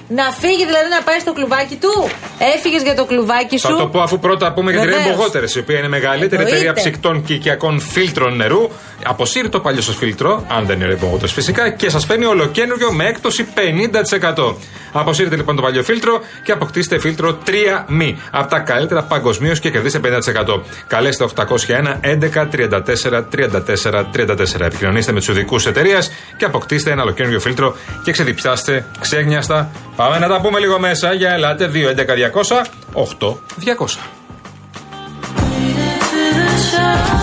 Να 0.09 0.31
φύγει 0.31 0.65
δηλαδή 0.67 0.89
να 0.89 1.03
πάει 1.03 1.19
στο 1.19 1.33
κλουβάκι 1.33 1.77
του. 1.77 2.11
Έφυγες 2.57 2.83
για 2.83 2.95
το 2.95 3.05
κλουβάκι 3.05 3.59
σου. 3.59 3.69
Θα 3.69 3.77
το 3.77 3.87
πω 3.87 4.01
αφού 4.01 4.19
πρώτα 4.19 4.53
πούμε 4.53 4.71
για 4.73 4.81
την 4.81 4.91
Βεβαίως. 4.91 5.17
Rainbow 5.17 5.37
Waters, 5.37 5.55
η 5.57 5.59
οποία 5.59 5.77
είναι 5.77 5.87
η 5.87 5.91
μεγαλύτερη 5.91 6.35
Εννοείται. 6.35 6.51
εταιρεία 6.57 6.73
ψυκτών 6.73 7.25
και 7.25 7.35
οικιακών 7.35 7.81
φίλτρων 7.81 8.37
νερού. 8.37 8.71
Αποσύρει 9.05 9.49
το 9.49 9.61
παλιό 9.61 9.81
σας 9.83 9.97
φίλτρο, 9.97 10.47
αν 10.49 10.67
δεν 10.67 10.81
είναι 10.81 10.99
Rainbow 11.01 11.15
Waters 11.15 11.29
φυσικά, 11.29 11.71
και 11.71 11.91
σας 11.91 12.05
φέρνει 12.05 12.25
ολοκένουργιο 12.25 12.93
με 12.93 13.05
έκπτωση 13.05 13.47
50%. 13.55 14.57
Αποσύρετε 14.93 15.37
λοιπόν 15.37 15.57
το 15.57 15.63
παλιό 15.63 15.83
φίλτρο 15.83 16.21
και 16.45 16.53
αποκτήστε 16.53 16.99
φίλτρο 16.99 17.39
3 17.47 17.51
μη. 17.87 18.19
Από 18.31 18.51
τα 18.51 18.59
καλύτερα 18.59 19.03
παγκοσμίως 19.03 19.61
και 19.61 19.71
κερδίστε 19.71 20.01
50%. 20.05 20.63
Καλέστε 20.87 21.25
801 21.37 21.47
11 22.01 22.47
34 22.53 23.25
34 23.33 24.05
34. 24.13 24.61
Επικοινωνήστε 24.61 25.13
με 25.13 25.19
τους 25.19 25.29
ειδικού 25.29 25.57
εταιρείας 25.67 26.11
και 26.37 26.45
αποκτήστε 26.45 26.91
ένα 26.91 27.03
ολοκένουργιο 27.03 27.41
φίλτρο 27.41 27.77
και 28.05 28.13
ξεδιπιάστε 28.13 28.87
ξέγνιαστα. 29.01 29.71
Πάμε 29.97 30.19
να 30.19 30.29
τα 30.29 30.41
πούμε 30.41 30.59
λίγο 30.59 30.79
μέσα. 30.79 31.13
Για 31.13 31.31
ελάτε 31.31 31.71
2 31.75 31.89
11 31.89 31.95
200 31.95 32.65
8 32.95 33.37
200. 33.65 33.99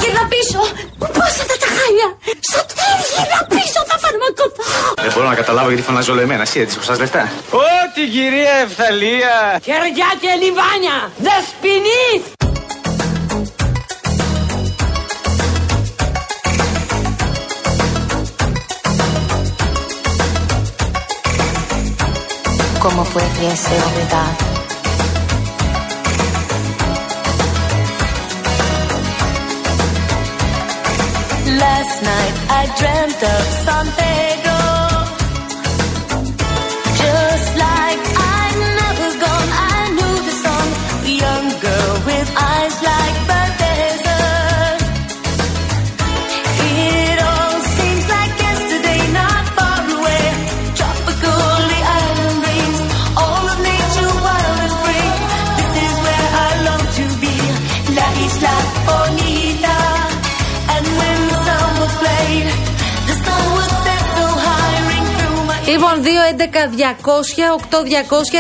Και 0.02 0.08
εδώ 0.12 0.24
πίσω, 0.34 0.60
πώ 0.98 1.24
αυτά 1.24 1.56
τα 1.62 1.68
χάλια 1.76 1.90
Ιταλία. 1.90 2.10
Σωτήρι, 2.52 3.30
να 3.34 3.40
πίσω 3.56 3.80
τα 3.90 3.98
φαρμακωτά. 4.04 5.04
Δεν 5.04 5.12
μπορώ 5.14 5.28
να 5.28 5.36
καταλάβω 5.36 5.68
γιατί 5.68 5.84
φωνάζει 5.84 6.12
όλο 6.12 6.22
εμένα. 6.22 6.42
Εσύ 6.42 6.60
έτσι 6.60 6.76
χρωστάς 6.76 7.00
λεφτά. 7.00 7.32
Ό,τι 7.52 8.02
κυρία 8.08 8.54
Ευθαλία. 8.66 9.60
Χεριά 9.64 10.10
και 10.22 10.32
λιβάνια. 10.42 10.96
Δεσποινείς. 11.26 12.39
¿Cómo 22.82 23.04
pudiese 23.04 23.74
olvidar? 23.88 24.38
Last 31.58 32.04
night 32.04 32.36
I 32.50 32.74
dreamt 32.80 33.24
of 33.24 33.42
San 33.66 33.86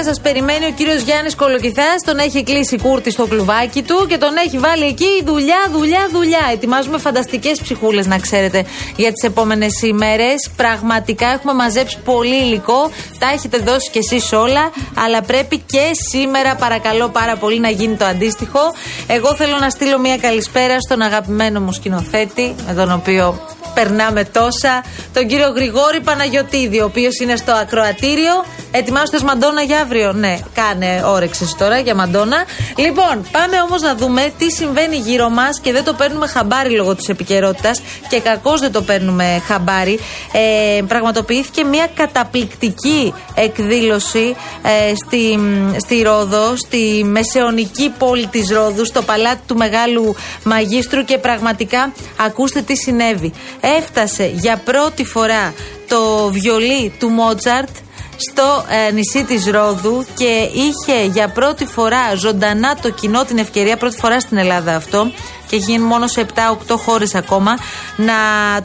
σας 0.03 0.19
περιμένει 0.21 0.65
ο 0.65 0.71
κύριος 0.71 1.01
Γιάννης 1.01 1.35
Κολοκυθάς. 1.35 2.01
Τον 2.05 2.17
έχει 2.17 2.43
κλείσει 2.43 2.77
κούρτη 2.77 3.11
στο 3.11 3.25
κλουβάκι 3.25 3.81
του 3.81 4.05
και 4.07 4.17
τον 4.17 4.29
έχει 4.45 4.57
βάλει 4.57 4.85
εκεί 4.85 5.23
δουλειά, 5.25 5.57
δουλειά, 5.71 6.07
δουλειά. 6.11 6.49
Ετοιμάζουμε 6.51 6.97
φανταστικές 6.97 7.61
ψυχούλες, 7.61 8.07
να 8.07 8.17
ξέρετε, 8.17 8.65
για 8.95 9.11
τις 9.11 9.23
επόμενες 9.23 9.81
ημέρες. 9.81 10.49
Πραγματικά 10.55 11.27
έχουμε 11.27 11.53
μαζέψει 11.53 11.97
πολύ 12.05 12.35
υλικό. 12.35 12.91
Τα 13.19 13.31
έχετε 13.33 13.57
δώσει 13.57 13.89
κι 13.91 13.97
εσείς 13.97 14.33
όλα. 14.33 14.71
Αλλά 15.05 15.21
πρέπει 15.21 15.57
και 15.57 15.91
σήμερα, 16.09 16.55
παρακαλώ 16.55 17.09
πάρα 17.09 17.35
πολύ, 17.35 17.59
να 17.59 17.69
γίνει 17.69 17.95
το 17.95 18.05
αντίστοιχο. 18.05 18.59
Εγώ 19.07 19.35
θέλω 19.35 19.57
να 19.57 19.69
στείλω 19.69 19.99
μια 19.99 20.17
καλησπέρα 20.17 20.79
στον 20.79 21.01
αγαπημένο 21.01 21.59
μου 21.59 21.71
σκηνοθέτη, 21.71 22.55
με 22.67 22.73
τον 22.73 22.91
οποίο 22.91 23.57
περνάμε 23.79 24.23
τόσα. 24.23 24.83
Τον 25.13 25.27
κύριο 25.27 25.49
Γρηγόρη 25.49 25.99
Παναγιοτήδη, 26.01 26.79
ο 26.81 26.85
οποίος 26.85 27.19
είναι 27.19 27.35
στο 27.35 27.51
ακροατήριο. 27.51 28.33
Ετοιμάζονται 28.71 29.19
Μαντόνα 29.25 29.61
για 29.61 29.79
αύριο; 29.79 30.13
Ναι, 30.13 30.39
κάνε 30.53 31.03
όρεξη 31.05 31.55
τώρα 31.57 31.79
για 31.79 31.95
Μαντόνα. 31.95 32.37
Λοιπόν, 32.75 33.25
πάμε 33.31 33.61
όμως 33.61 33.81
να 33.81 33.95
δούμε 33.95 34.33
τι 34.37 34.51
συμβαίνει 34.51 34.95
γύρω 34.95 35.29
μας 35.29 35.59
και 35.59 35.71
δεν 35.71 35.83
το 35.83 35.93
παίρνουμε 35.93 36.27
χαμπάρι 36.27 36.75
λόγω 36.75 36.95
της 36.95 37.09
επικαιρότητας 37.09 37.81
και 38.09 38.19
κακώς 38.19 38.59
δεν 38.59 38.71
το 38.71 38.81
παίρνουμε 38.81 39.41
χαμπάρι. 39.47 39.99
Ε, 40.31 40.81
πραγματοποιήθηκε 40.87 41.63
μια 41.63 41.87
καταπληκτική 41.93 43.13
εκδήλωση 43.35 44.35
ε, 44.63 44.95
στη, 44.95 45.39
στη 45.77 46.01
Ρόδο, 46.01 46.55
στη 46.55 47.03
μεσαιωνική 47.05 47.93
πόλη 47.97 48.27
της 48.27 48.49
Ρόδου, 48.51 48.85
στο 48.85 49.01
παλάτι 49.01 49.41
του 49.47 49.55
Μεγάλου 49.55 50.15
Μαγίστρου 50.43 51.03
και 51.03 51.17
πραγματικά 51.17 51.91
ακούστε 52.25 52.61
τι 52.61 52.75
συνέβη. 52.75 53.33
Έφτασε 53.77 54.31
για 54.33 54.61
πρώτη 54.65 55.03
φορά 55.03 55.53
το 55.87 56.29
βιολί 56.31 56.93
του 56.99 57.09
Μότσαρτ 57.09 57.69
στο 58.19 58.65
ε, 58.87 58.91
νησί 58.91 59.23
της 59.25 59.45
Ρόδου 59.47 60.05
και 60.15 60.49
είχε 60.53 61.05
για 61.05 61.29
πρώτη 61.29 61.65
φορά 61.65 62.15
ζωντανά 62.15 62.75
το 62.75 62.89
κοινό 62.91 63.23
την 63.25 63.37
ευκαιρία, 63.37 63.77
πρώτη 63.77 63.95
φορά 63.95 64.19
στην 64.19 64.37
Ελλάδα 64.37 64.75
αυτό 64.75 65.11
και 65.49 65.55
έχει 65.55 65.71
γίνει 65.71 65.83
μόνο 65.83 66.07
σε 66.07 66.25
7-8 66.35 66.75
χώρες 66.85 67.15
ακόμα 67.15 67.57
να 67.95 68.13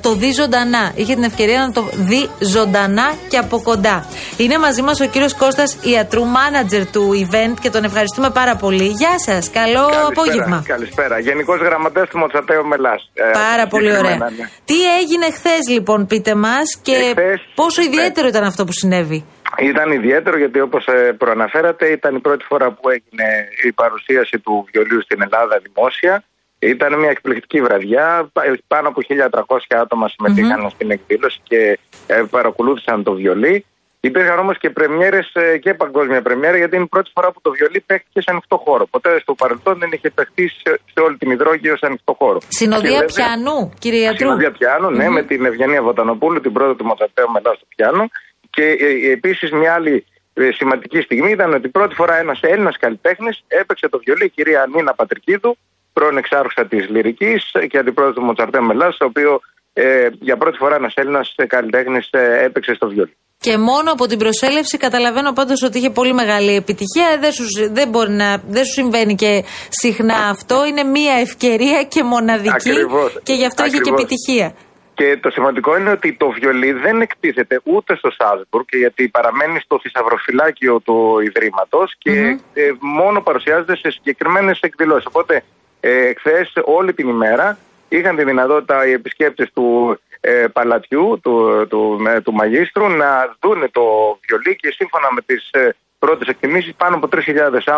το 0.01 0.15
δει 0.15 0.33
ζωντανά. 0.33 0.93
Είχε 0.95 1.15
την 1.15 1.23
ευκαιρία 1.23 1.59
να 1.61 1.73
το 1.73 1.89
δει 1.93 2.29
ζωντανά 2.39 3.13
και 3.29 3.37
από 3.37 3.63
κοντά. 3.63 4.07
Είναι 4.37 4.59
μαζί 4.59 4.83
μας 4.83 5.01
ο 5.01 5.07
κύριος 5.07 5.35
Κώστας 5.35 5.77
Ιατρού, 5.83 6.25
μάνατζερ 6.25 6.91
του 6.91 7.11
event 7.25 7.55
και 7.61 7.71
τον 7.71 7.85
ευχαριστούμε 7.85 8.31
πάρα 8.31 8.57
πολύ. 8.57 8.87
Γεια 8.87 9.19
σας, 9.19 9.51
καλό 9.51 9.87
απόγευμα. 10.11 10.65
Καλησπέρα. 10.67 11.19
Γενικός 11.19 11.59
Γραμματέας 11.61 12.09
του 12.09 12.19
Μοτσατέο 12.19 12.65
Μελάς. 12.65 13.11
Πάρα 13.33 13.67
πολύ 13.67 13.97
ωραία. 13.97 14.17
ναι. 14.17 14.49
Τι 14.65 14.75
έγινε 15.01 15.27
χθες, 15.31 15.69
λοιπόν, 15.69 16.07
πείτε 16.07 16.35
μας 16.35 16.79
και 16.83 16.93
Εχθές, 16.93 17.41
πόσο 17.55 17.81
ναι. 17.81 17.87
ιδιαίτερο 17.87 18.27
ήταν 18.29 18.45
αυτό 18.45 18.65
που 18.65 18.73
συνέβη; 18.73 19.25
Ήταν 19.59 19.91
ιδιαίτερο 19.93 20.37
γιατί 20.39 20.61
όπως 20.61 20.85
προαναφέρατε 21.19 21.87
ήταν 21.87 22.15
η 22.17 22.21
πρώτη 22.21 22.45
φορά 22.49 22.73
που 22.73 22.89
έγινε 22.89 23.29
η 23.69 23.73
παρουσίαση 23.73 24.39
του 24.45 24.69
βιολίου 24.73 25.03
στην 25.03 25.23
Ελλάδα 25.23 25.61
δημόσια. 25.67 26.25
Ήταν 26.69 26.99
μια 26.99 27.11
εκπληκτική 27.11 27.61
βραδιά. 27.61 28.29
Πα- 28.33 28.59
Πάνω 28.67 28.89
από 28.89 29.01
1.300 29.09 29.57
άτομα 29.69 30.09
συμμετείχαν 30.09 30.71
στην 30.71 30.91
εκδήλωση 30.91 31.41
και 31.43 31.79
ε, 32.07 32.23
παρακολούθησαν 32.31 33.03
το 33.03 33.13
βιολί. 33.13 33.65
Υπήρχαν 34.01 34.39
όμως 34.39 34.59
και 34.59 34.71
πρεμιέρες 34.71 35.33
και 35.61 35.75
παγκόσμια 35.75 36.23
πρεμιέρα 36.23 36.57
γιατί 36.57 36.75
είναι 36.77 36.85
η 36.85 36.89
πρώτη 36.89 37.11
φορά 37.15 37.33
που 37.33 37.41
το 37.41 37.51
βιολί 37.51 37.81
παίχτηκε 37.81 38.21
σε 38.21 38.31
ανοιχτό 38.31 38.57
χώρο. 38.65 38.87
Ποτέ 38.87 39.21
στο 39.21 39.35
παρελθόν 39.35 39.79
δεν 39.79 39.91
είχε 39.93 40.11
παιχτεί 40.11 40.49
σε, 40.49 40.81
σε 40.93 41.01
όλη 41.01 41.17
την 41.17 41.31
Υδρόγειο 41.31 41.77
σε 41.77 41.87
ανοιχτό 41.87 42.15
χώρο. 42.19 42.39
Και 42.39 42.47
Συνοδεία 42.49 42.91
βέβαια- 42.91 43.07
πιανού, 43.27 43.73
κύριε 43.79 44.01
Ιατρού. 44.01 44.17
Συνοδεία 44.19 44.51
πιάνου, 44.53 44.91
ναι, 44.91 45.09
με 45.09 45.23
την 45.23 45.45
Ευγενία 45.45 45.83
Βοτανοπούλου, 45.83 46.41
την 46.41 46.53
πρόεδρο 46.53 46.75
του 46.75 46.85
Μοτσατέου 46.85 47.31
Μελάς 47.31 47.57
στο 47.57 47.67
πιάνο. 47.77 48.09
Και 48.51 48.63
ε, 48.63 49.11
επίσης 49.13 49.51
μια 49.53 49.75
άλλη 49.75 50.05
ε, 50.35 50.51
σημαντική 50.53 51.01
στιγμή 51.01 51.31
ήταν 51.31 51.55
ότι 51.55 51.69
πρώτη 51.69 51.95
φορά 51.95 52.17
ένας 52.19 52.41
Έλληνας 52.43 52.77
καλλιτέχνης 52.79 53.45
έπαιξε 53.49 53.89
το 53.89 53.99
βιολί, 54.05 54.25
η 54.25 54.29
κυρία 54.29 54.67
Νίνα 54.75 54.95
Πατρικίδου, 54.95 55.57
πρώην 55.97 56.17
εξάρχουσα 56.17 56.63
της 56.67 56.89
Λυρικής 56.89 57.41
και 57.69 57.79
αντιπρόεδρος 57.79 58.19
του 58.19 58.25
Μοτσαρτέου 58.25 58.65
Μελάς, 58.65 58.97
το 58.97 59.05
οποίο 59.05 59.41
ε, 59.73 60.09
για 60.21 60.37
πρώτη 60.37 60.57
φορά 60.57 60.75
ένας 60.75 60.95
Έλληνας 60.95 61.35
καλλιτέχνης 61.47 62.09
ε, 62.11 62.45
έπαιξε 62.45 62.75
στο 62.75 62.89
βιολί. 62.89 63.17
Και 63.47 63.59
μόνο 63.59 63.89
από 63.93 64.07
την 64.07 64.19
προσέλευση 64.19 64.77
καταλαβαίνω 64.79 65.33
πάντως 65.33 65.63
ότι 65.63 65.79
είχε 65.79 65.91
πολύ 65.91 66.15
μεγάλη 66.15 66.55
επιτυχία. 66.63 67.09
Δεν 67.21 67.33
σου, 67.33 67.45
δεν 67.79 67.89
μπορεί 67.89 68.11
να, 68.11 68.29
δεν 68.49 68.65
σου 68.65 68.73
συμβαίνει 68.73 69.15
και 69.15 69.45
συχνά 69.69 70.19
αυτό. 70.35 70.67
Είναι 70.67 70.83
μία 70.83 71.15
ευκαιρία 71.27 71.83
και 71.83 72.03
μοναδική. 72.03 72.71
Ακριβώς. 72.71 73.19
Και 73.23 73.33
γι' 73.33 73.47
αυτό 73.47 73.65
είχε 73.65 73.79
και 73.79 73.91
Ακριβώς. 73.91 74.03
επιτυχία. 74.03 74.55
Και 74.95 75.19
το 75.23 75.31
σημαντικό 75.31 75.77
είναι 75.79 75.91
ότι 75.91 76.17
το 76.17 76.29
βιολί 76.39 76.73
δεν 76.73 77.01
εκτίθεται 77.01 77.61
ούτε 77.65 77.97
στο 77.97 78.11
Σάλσμπουργκ, 78.19 78.69
γιατί 78.71 79.09
παραμένει 79.09 79.61
στο 79.61 79.79
θησαυροφυλάκιο 79.83 80.81
του 80.81 81.21
ιδρυματο 81.29 81.81
και 81.99 82.15
ε, 82.53 82.63
μόνο 82.81 83.21
παρουσιάζεται 83.21 83.77
σε 83.77 83.91
συγκεκριμένες 83.91 84.59
εκδηλώσεις. 84.61 85.07
Οπότε, 85.07 85.45
ε, 85.87 86.13
χθες 86.19 86.53
όλη 86.65 86.93
την 86.95 87.09
ημέρα 87.09 87.59
είχαν 87.89 88.17
τη 88.17 88.25
δυνατότητα 88.25 88.87
οι 88.87 88.93
επισκέπτες 88.93 89.51
του 89.53 89.99
ε, 90.21 90.47
παλατιού, 90.53 91.21
του, 91.23 91.67
του, 91.69 91.97
με- 92.01 92.21
του 92.21 92.33
μαγίστρου, 92.33 92.89
να 92.89 93.37
δούνε 93.41 93.69
το 93.69 93.83
βιολί 94.27 94.57
και 94.57 94.71
σύμφωνα 94.71 95.13
με 95.13 95.21
τις 95.21 95.51
ε, 95.51 95.77
πρώτες 96.05 96.29
εκτιμήσεις, 96.29 96.75
πάνω 96.77 96.97
από 96.97 97.09
3.000 97.13 97.19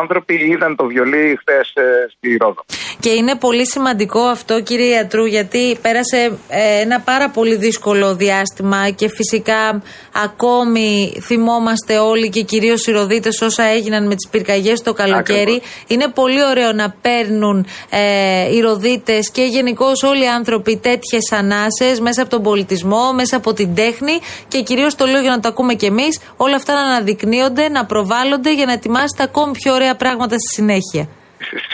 άνθρωποι 0.01 0.35
είδαν 0.35 0.77
το 0.77 0.85
βιολί 0.87 1.39
χθες 1.41 1.73
στη 2.15 2.37
Ρόδο. 2.41 2.65
Και 3.01 3.11
είναι 3.11 3.35
πολύ 3.37 3.67
σημαντικό 3.67 4.21
αυτό, 4.21 4.63
κύριε 4.63 4.95
Ιατρού, 4.95 5.25
γιατί 5.25 5.79
πέρασε 5.83 6.39
ε, 6.49 6.81
ένα 6.81 7.01
πάρα 7.01 7.29
πολύ 7.31 7.57
δύσκολο 7.57 8.15
διάστημα 8.15 8.91
και 8.91 9.09
φυσικά 9.09 9.83
ακόμη 10.25 11.21
θυμόμαστε 11.23 11.99
όλοι 11.99 12.29
και 12.29 12.43
κυρίως 12.43 12.87
οι 12.87 12.91
Ροδίτες 12.93 13.41
όσα 13.41 13.63
έγιναν 13.63 14.07
με 14.07 14.15
τις 14.15 14.29
πυρκαγιές 14.29 14.83
το 14.83 14.93
καλοκαίρι. 14.93 15.41
Ακριβώς. 15.41 15.85
Είναι 15.87 16.09
πολύ 16.15 16.45
ωραίο 16.45 16.73
να 16.73 16.95
παίρνουν 17.01 17.67
ε, 17.91 18.55
οι 18.55 18.61
Ροδίτες 18.61 19.31
και 19.31 19.43
γενικώ 19.43 19.87
όλοι 20.11 20.25
οι 20.25 20.29
άνθρωποι 20.29 20.77
τέτοιες 20.77 21.33
ανάσες 21.33 22.01
μέσα 22.01 22.23
από 22.23 22.31
τον 22.31 22.43
πολιτισμό, 22.43 23.13
μέσα 23.15 23.37
από 23.37 23.53
την 23.53 23.75
τέχνη 23.75 24.19
και 24.49 24.63
κυρίως 24.63 24.95
το 24.95 25.07
λέω 25.07 25.21
για 25.21 25.31
να 25.31 25.41
το 25.41 25.49
ακούμε 25.49 25.75
κι 25.75 25.87
εμείς, 25.87 26.21
όλα 26.37 26.57
αυτά 26.57 26.75
να 26.75 26.81
αναδεικνύονται, 26.81 27.69
να 27.69 27.85
προβάλλονται 27.85 28.15
για 28.55 28.67
να 28.67 28.73
ετοιμάσετε 28.73 29.23
ακόμη 29.23 29.53
πιο 29.53 29.73
ωραία 29.73 29.97
πράγματα 29.97 30.35
στη 30.39 30.49
συνέχεια. 30.59 31.09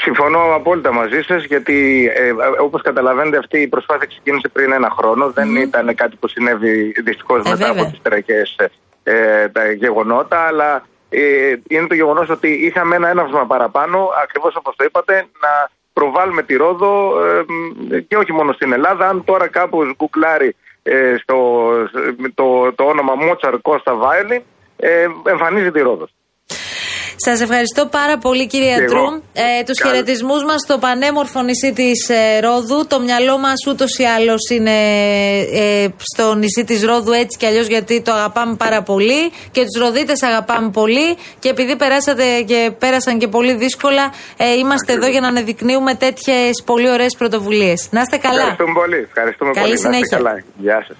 Συμφωνώ 0.05 0.55
απόλυτα 0.55 0.93
μαζί 0.93 1.21
σας, 1.21 1.45
γιατί 1.45 2.09
ε, 2.15 2.33
όπως 2.63 2.83
καταλαβαίνετε, 2.83 3.37
αυτή 3.37 3.59
η 3.61 3.69
προσπάθεια 3.69 4.07
ξεκίνησε 4.07 4.49
πριν 4.49 4.73
ένα 4.73 4.91
χρόνο. 4.99 5.31
Δεν 5.31 5.57
ήταν 5.57 5.95
κάτι 5.95 6.17
που 6.17 6.29
συνέβη 6.29 6.95
δυστυχώς 7.05 7.43
μετά 7.43 7.57
βέβαια. 7.57 7.83
από 7.83 7.91
τις 7.91 8.03
τραγικές 8.03 8.57
ε, 9.03 9.49
τα 9.49 9.73
γεγονότα, 9.73 10.39
αλλά 10.47 10.87
ε, 11.09 11.55
είναι 11.69 11.87
το 11.87 11.95
γεγονός 11.95 12.29
ότι 12.29 12.49
είχαμε 12.49 12.97
ένα 12.97 13.09
έναυσμα 13.09 13.47
παραπάνω, 13.47 14.09
ακριβώς 14.23 14.55
όπως 14.57 14.77
το 14.77 14.85
είπατε, 14.85 15.15
να 15.15 15.71
προβάλλουμε 15.93 16.43
τη 16.43 16.55
Ρόδο 16.57 17.23
ε, 17.25 17.45
μ, 17.49 17.99
και 18.09 18.17
όχι 18.17 18.33
μόνο 18.33 18.53
στην 18.53 18.73
Ελλάδα. 18.73 19.09
Αν 19.09 19.25
τώρα 19.25 19.49
κάπου 19.49 19.79
γκουκλάρει 19.97 20.57
ε, 20.83 21.15
στο, 21.23 21.69
το, 22.35 22.73
το 22.73 22.85
όνομα 22.85 23.15
Μότσαρ 23.15 23.61
Κώστα 23.61 23.95
Βάιολιν, 23.95 24.43
ε, 24.77 25.07
εμφανίζεται 25.25 25.79
η 25.79 25.83
Ρόδος. 25.83 26.11
Σας 27.25 27.41
ευχαριστώ 27.41 27.87
πάρα 27.87 28.19
πολύ, 28.19 28.47
κύριε 28.47 28.75
Και 28.75 28.83
εγώ. 28.83 28.87
Τρούμ. 28.95 29.15
Ε, 29.33 29.63
Τους 29.67 29.79
Καλ- 29.79 29.91
χαιρετισμούς 29.95 30.45
μας 30.45 30.61
στο 30.61 30.79
πανέμορφο 30.79 31.43
νησί 31.43 31.73
της 31.73 32.09
ε, 32.09 32.41
Ρόδου. 32.41 32.87
Το 32.87 33.01
μυαλό 33.01 33.39
μας 33.39 33.67
ούτως 33.69 33.99
ή 33.99 34.05
άλλως 34.05 34.51
είναι 34.51 34.77
ε, 35.53 35.87
στο 36.13 36.35
νησί 36.35 36.65
της 36.65 36.85
Ρόδου 36.85 37.13
έτσι 37.13 37.39
κι 37.39 37.47
αλλιώς 37.47 37.67
γιατί 37.67 38.01
το 38.01 38.13
αγαπάμε 38.13 38.55
πάρα 38.55 38.83
πολύ 38.83 39.31
και 39.51 39.61
τους 39.61 39.83
Ροδίτες 39.83 40.23
αγαπάμε 40.23 40.71
πολύ. 40.71 41.17
Και 41.39 41.49
επειδή 41.49 41.77
περάσατε 41.77 42.43
και 42.43 42.71
πέρασαν 42.79 43.19
και 43.19 43.29
πολύ 43.29 43.55
δύσκολα, 43.55 44.13
ε, 44.37 44.53
είμαστε 44.53 44.93
εδώ 44.93 45.07
για 45.07 45.21
να 45.21 45.29
αναδεικνύουμε 45.29 45.95
τέτοιες 45.95 46.63
πολύ 46.65 46.91
ωραίες 46.91 47.15
πρωτοβουλίες. 47.19 47.89
Να 47.91 48.01
είστε 48.01 48.17
καλά. 48.17 48.37
Ευχαριστούμε 48.39 48.73
πολύ. 48.73 48.97
Ευχαριστούμε 48.97 49.51
Καλή 49.53 49.67
πολύ. 49.67 49.81
Να 49.83 49.89
είστε 49.89 49.89
συνέχεια. 49.95 50.17
καλά. 50.17 50.45
Γεια 50.59 50.85
σας. 50.89 50.97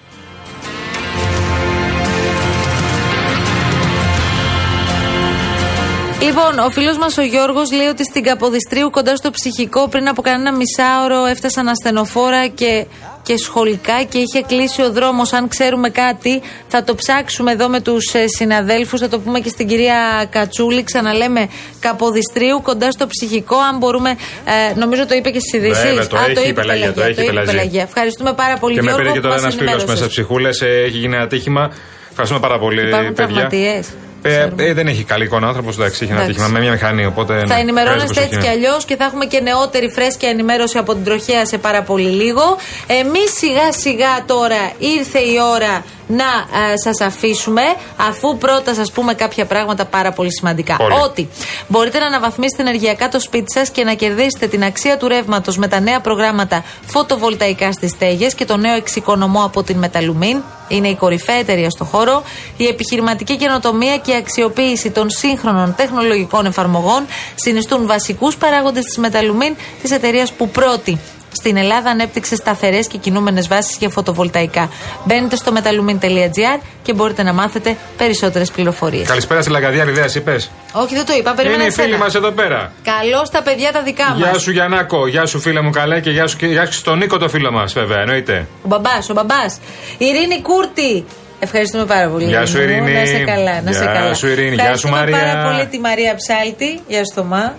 Λοιπόν, 6.23 6.59
ο 6.59 6.69
φίλος 6.69 6.97
μας 6.97 7.17
ο 7.17 7.21
Γιώργος 7.21 7.71
λέει 7.71 7.87
ότι 7.87 8.03
στην 8.03 8.23
Καποδιστρίου 8.23 8.89
κοντά 8.89 9.15
στο 9.15 9.31
ψυχικό 9.31 9.87
πριν 9.87 10.07
από 10.07 10.21
κανένα 10.21 10.51
μισάωρο 10.55 11.25
έφτασαν 11.25 11.67
ασθενοφόρα 11.67 12.47
και, 12.47 12.85
και 13.23 13.37
σχολικά 13.37 14.03
και 14.03 14.17
είχε 14.17 14.41
κλείσει 14.47 14.81
ο 14.81 14.91
δρόμος. 14.91 15.33
Αν 15.33 15.47
ξέρουμε 15.47 15.89
κάτι, 15.89 16.41
θα 16.67 16.83
το 16.83 16.95
ψάξουμε 16.95 17.51
εδώ 17.51 17.67
με 17.69 17.81
τους 17.81 18.03
συναδέλφους. 18.25 18.99
Θα 18.99 19.07
το 19.09 19.19
πούμε 19.19 19.39
και 19.39 19.49
στην 19.49 19.67
κυρία 19.67 20.27
Κατσούλη. 20.29 20.83
Ξαναλέμε 20.83 21.49
Καποδιστρίου 21.79 22.61
κοντά 22.63 22.91
στο 22.91 23.07
ψυχικό. 23.07 23.55
Αν 23.55 23.77
μπορούμε. 23.77 24.09
Ε, 24.09 24.79
νομίζω 24.79 25.05
το 25.05 25.15
είπε 25.15 25.29
και 25.29 25.39
στις 25.39 25.53
ειδήσεις. 25.53 25.83
Βέβαια, 25.83 26.07
το 26.07 26.17
έχει 26.37 26.49
η 26.49 26.53
Πελαγία, 26.53 26.93
το 26.93 27.01
έχει 27.03 27.23
η 27.23 27.25
Πελαγία. 27.45 27.81
Ευχαριστούμε 27.81 28.33
πάρα 28.33 28.57
πολύ, 28.57 28.75
Και 28.75 28.81
με 28.81 28.87
Γιώργο. 28.91 29.01
πήρε 29.01 29.13
και 29.13 29.19
που 29.19 29.27
τώρα 29.27 29.33
μας 29.33 29.43
ένας 29.43 29.55
φίλος 29.55 29.71
ενημέρωσες; 29.71 29.99
μέσα 29.99 30.11
ψυχούλες. 30.11 30.61
Έχει 30.61 30.97
γίνει 30.97 31.15
ένα 31.15 31.23
ατύχημα. 31.23 31.71
Ευχαριστούμε 32.09 32.41
πάρα 32.47 32.59
πολύ, 32.59 32.87
Υπάρχουν 32.87 33.13
παιδιά. 33.13 33.25
τραυματίες. 33.25 33.87
Ε, 34.25 34.47
ε, 34.55 34.73
δεν 34.73 34.87
έχει 34.87 35.03
καλή 35.03 35.23
εικόνα 35.23 35.47
άνθρωπος, 35.47 35.75
εντάξει, 35.75 36.03
έχει 36.03 36.11
ένα 36.11 36.21
Εντάξει. 36.21 36.39
ατύχημα 36.39 36.59
με 36.59 36.63
μια 36.63 36.71
μηχανή. 36.71 37.05
Οπότε, 37.05 37.33
Θα 37.47 37.55
ναι, 37.55 37.61
ενημερώνεστε 37.61 38.05
χρειάζεται 38.07 38.21
έτσι 38.25 38.37
κι 38.37 38.43
προσοχή. 38.45 38.65
αλλιώς 38.65 38.85
και 38.85 38.95
θα 38.95 39.03
έχουμε 39.05 39.25
και 39.25 39.39
νεότερη 39.41 39.89
φρέσκια 39.89 40.29
ενημέρωση 40.29 40.77
από 40.77 40.93
την 40.93 41.03
τροχέα 41.03 41.45
σε 41.45 41.57
πάρα 41.57 41.81
πολύ 41.81 42.09
λίγο. 42.09 42.57
Εμείς 42.87 43.29
σιγά 43.37 43.71
σιγά 43.71 44.23
τώρα 44.25 44.71
ήρθε 44.77 45.19
η 45.19 45.35
ώρα 45.53 45.83
να 46.07 46.23
ε, 46.23 46.77
σας 46.83 47.01
αφήσουμε, 47.01 47.61
αφού 47.97 48.37
πρώτα 48.37 48.73
σας 48.73 48.91
πούμε 48.91 49.13
κάποια 49.13 49.45
πράγματα 49.45 49.85
πάρα 49.85 50.11
πολύ 50.11 50.33
σημαντικά. 50.33 50.75
Πολύ. 50.75 50.93
Ότι 51.03 51.29
μπορείτε 51.67 51.99
να 51.99 52.05
αναβαθμίσετε 52.05 52.61
ενεργειακά 52.61 53.09
το 53.09 53.19
σπίτι 53.19 53.51
σας 53.51 53.69
και 53.69 53.83
να 53.83 53.93
κερδίσετε 53.93 54.47
την 54.47 54.63
αξία 54.63 54.97
του 54.97 55.07
ρεύματος 55.07 55.57
με 55.57 55.67
τα 55.67 55.79
νέα 55.79 55.99
προγράμματα 55.99 56.63
φωτοβολταϊκά 56.85 57.71
στις 57.71 57.91
στέγες 57.91 58.33
και 58.33 58.45
το 58.45 58.57
νέο 58.57 58.75
εξοικονομό 58.75 59.43
από 59.43 59.63
την 59.63 59.77
Μεταλουμίν. 59.77 60.41
Είναι 60.67 60.87
η 60.87 60.95
κορυφαία 60.95 61.35
εταιρεία 61.35 61.69
στο 61.69 61.83
χώρο. 61.83 62.23
Η 62.57 62.67
επιχειρηματική 62.67 63.37
καινοτομία 63.37 63.97
και 63.97 64.11
η 64.11 64.15
αξιοποίηση 64.15 64.91
των 64.91 65.09
σύγχρονων 65.09 65.75
τεχνολογικών 65.75 66.45
εφαρμογών 66.45 67.05
συνιστούν 67.35 67.87
βασικούς 67.87 68.37
παράγοντες 68.37 68.83
της 68.83 68.97
Μεταλουμίν, 68.97 69.55
της 69.81 69.91
εταιρείας 69.91 70.31
που 70.31 70.49
πρώτη 70.49 70.99
στην 71.33 71.57
Ελλάδα 71.57 71.89
ανέπτυξε 71.89 72.35
σταθερές 72.35 72.87
και 72.87 72.97
κινούμενες 72.97 73.47
βάσεις 73.47 73.75
για 73.79 73.89
φωτοβολταϊκά. 73.89 74.69
Μπαίνετε 75.05 75.35
στο 75.35 75.51
metalumin.gr 75.55 76.61
και 76.83 76.93
μπορείτε 76.93 77.23
να 77.23 77.33
μάθετε 77.33 77.77
περισσότερες 77.97 78.51
πληροφορίες. 78.51 79.07
Καλησπέρα 79.07 79.41
στη 79.41 79.51
Λαγκαδιά, 79.51 79.85
Λιδέας, 79.85 80.15
είπες; 80.15 80.51
Όχι, 80.73 80.95
δεν 80.95 81.05
το 81.05 81.13
είπα. 81.19 81.33
Περίμενα 81.33 81.61
Είναι 81.63 81.71
οι 81.71 81.75
φίλοι 81.75 81.87
εσένα. 81.87 82.03
μας 82.03 82.15
εδώ 82.15 82.31
πέρα. 82.31 82.71
Καλώ 82.83 83.27
τα 83.31 83.41
παιδιά 83.43 83.71
τα 83.71 83.81
δικά 83.81 84.09
μας. 84.09 84.17
Γεια 84.17 84.39
σου 84.39 84.51
Γιαννάκο, 84.51 85.07
γεια 85.07 85.25
σου 85.25 85.39
φίλε 85.39 85.61
μου 85.61 85.69
καλέ 85.69 85.99
και 85.99 86.09
γεια 86.09 86.27
σου, 86.27 86.37
και 86.37 86.45
γεια 86.45 86.65
σου 86.65 86.73
στον 86.73 86.97
Νίκο 86.97 87.17
το 87.17 87.29
φίλο 87.29 87.51
μας, 87.51 87.73
βέβαια, 87.73 87.99
εννοείται. 87.99 88.47
Ο 88.63 88.67
μπαμπάς, 88.67 89.09
ο 89.09 89.13
μπαμπάς. 89.13 89.59
Ειρήνη 89.97 90.41
Κούρτη. 90.41 91.05
Ευχαριστούμε 91.39 91.85
πάρα 91.85 92.09
πολύ. 92.09 92.25
Γεια 92.25 92.45
σου, 92.45 92.57
μου. 92.57 92.63
Ειρήνη. 92.63 92.93
Να 92.93 93.05
σε 93.05 93.17
καλά, 93.17 93.61
να 93.61 93.71
σε 93.71 93.83
Γεια 93.83 93.93
καλά. 93.93 94.13
σου, 94.13 94.27
Ειρήνη. 94.27 94.55
Γεια 94.55 94.63
σου, 94.77 94.87
Ευχαριστούμε 94.87 94.97
Μαρία. 94.97 95.17
πάρα 95.17 95.49
πολύ 95.49 95.65
τη 95.67 95.79
Μαρία 95.79 96.15
Ψάλτη. 96.15 96.79
Γεια 96.87 96.97
σου, 97.05 97.13
Θωμά. 97.15 97.55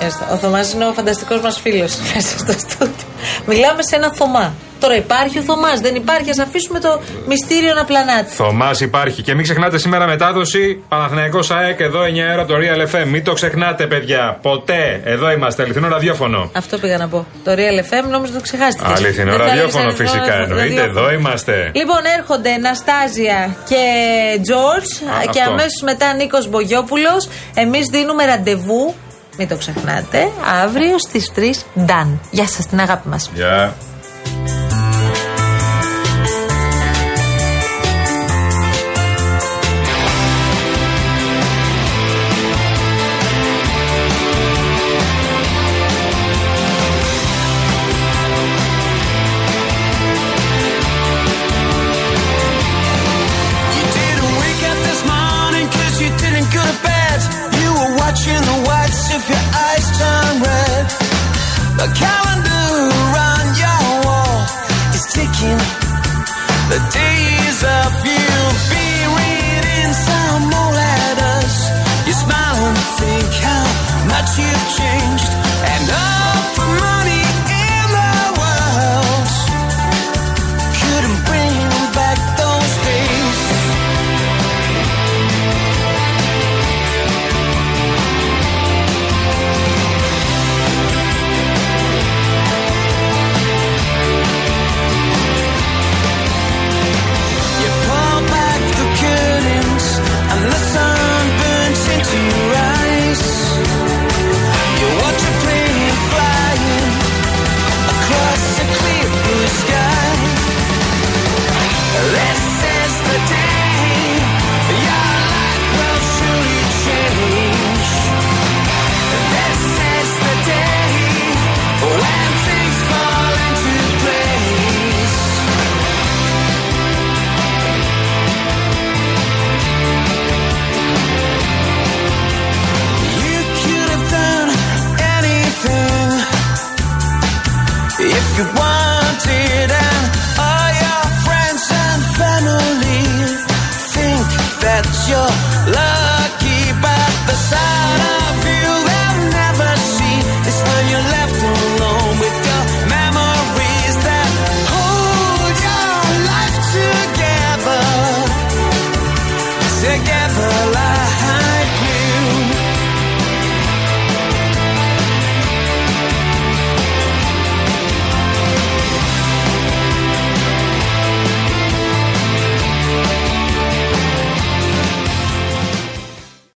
Γεια 0.00 0.10
σου. 0.10 0.18
Ο 0.32 0.36
Θωμάς 0.36 0.72
είναι 0.72 0.84
ο 0.86 0.92
φανταστικός 0.92 1.40
μας 1.40 1.60
φίλος 1.60 1.96
μέσα 2.14 2.38
στο 2.38 2.52
στούντιο. 2.52 3.04
Μιλάμε 3.46 3.82
σε 3.82 3.96
ένα 3.96 4.12
Θωμά. 4.14 4.52
Τώρα 4.80 4.96
υπάρχει 4.96 5.38
ο 5.38 5.42
Θωμάς, 5.42 5.80
δεν 5.80 5.94
υπάρχει. 5.94 6.30
Α 6.30 6.42
αφήσουμε 6.42 6.80
το 6.80 7.00
μυστήριο 7.26 7.74
να 7.74 7.84
πλανάται. 7.84 8.28
Θωμάς 8.30 8.80
υπάρχει. 8.80 9.22
Και 9.22 9.34
μην 9.34 9.42
ξεχνάτε 9.42 9.78
σήμερα 9.78 10.06
μετάδοση 10.06 10.82
Παναθηναϊκός 10.88 11.50
ΑΕΚ 11.50 11.80
εδώ 11.80 12.00
9 12.00 12.04
ώρα 12.32 12.42
από 12.42 12.52
το 12.52 12.58
Real 12.58 12.94
FM. 12.94 13.06
Μην 13.06 13.24
το 13.24 13.32
ξεχνάτε, 13.32 13.86
παιδιά. 13.86 14.38
Ποτέ. 14.42 15.00
Εδώ 15.04 15.30
είμαστε, 15.30 15.62
αληθινό 15.62 15.88
ραδιόφωνο. 15.88 16.50
Αυτό 16.54 16.78
πήγα 16.78 16.96
να 16.98 17.08
πω. 17.08 17.26
Το 17.44 17.52
Real 17.52 17.92
FM 17.92 18.08
νόμιζα 18.10 18.32
το 18.32 18.40
ξεχάστηκε. 18.40 18.92
Αληθινό 18.96 19.36
ραδιόφωνο 19.36 19.90
φυσικά 19.90 20.34
εννοείται. 20.34 20.82
Εδώ 20.82 21.12
είμαστε. 21.12 21.70
Λοιπόν, 21.74 22.00
έρχονται 22.18 22.56
Ναστάζια 22.56 23.56
και 23.68 23.82
Τζορτζ 24.42 24.90
Α, 25.02 25.30
και 25.30 25.40
αυτό. 25.40 25.50
αμέσως 25.50 25.80
μετά 25.84 26.14
Νίκος 26.14 26.48
Μπογιόπουλος. 26.48 27.28
Εμείς 27.54 27.86
δίνουμε 27.90 28.24
ραντεβού, 28.24 28.94
μην 29.38 29.48
το 29.48 29.56
ξεχνάτε, 29.56 30.28
αύριο 30.64 30.98
στις 30.98 31.30
3 31.34 31.64
Νταν. 31.80 32.20
Γεια 32.30 32.46
σας, 32.46 32.66
την 32.66 32.80
αγάπη 32.80 33.08
μας. 33.08 33.30
Γεια. 33.34 33.74
You 33.74 33.87
But 61.78 62.07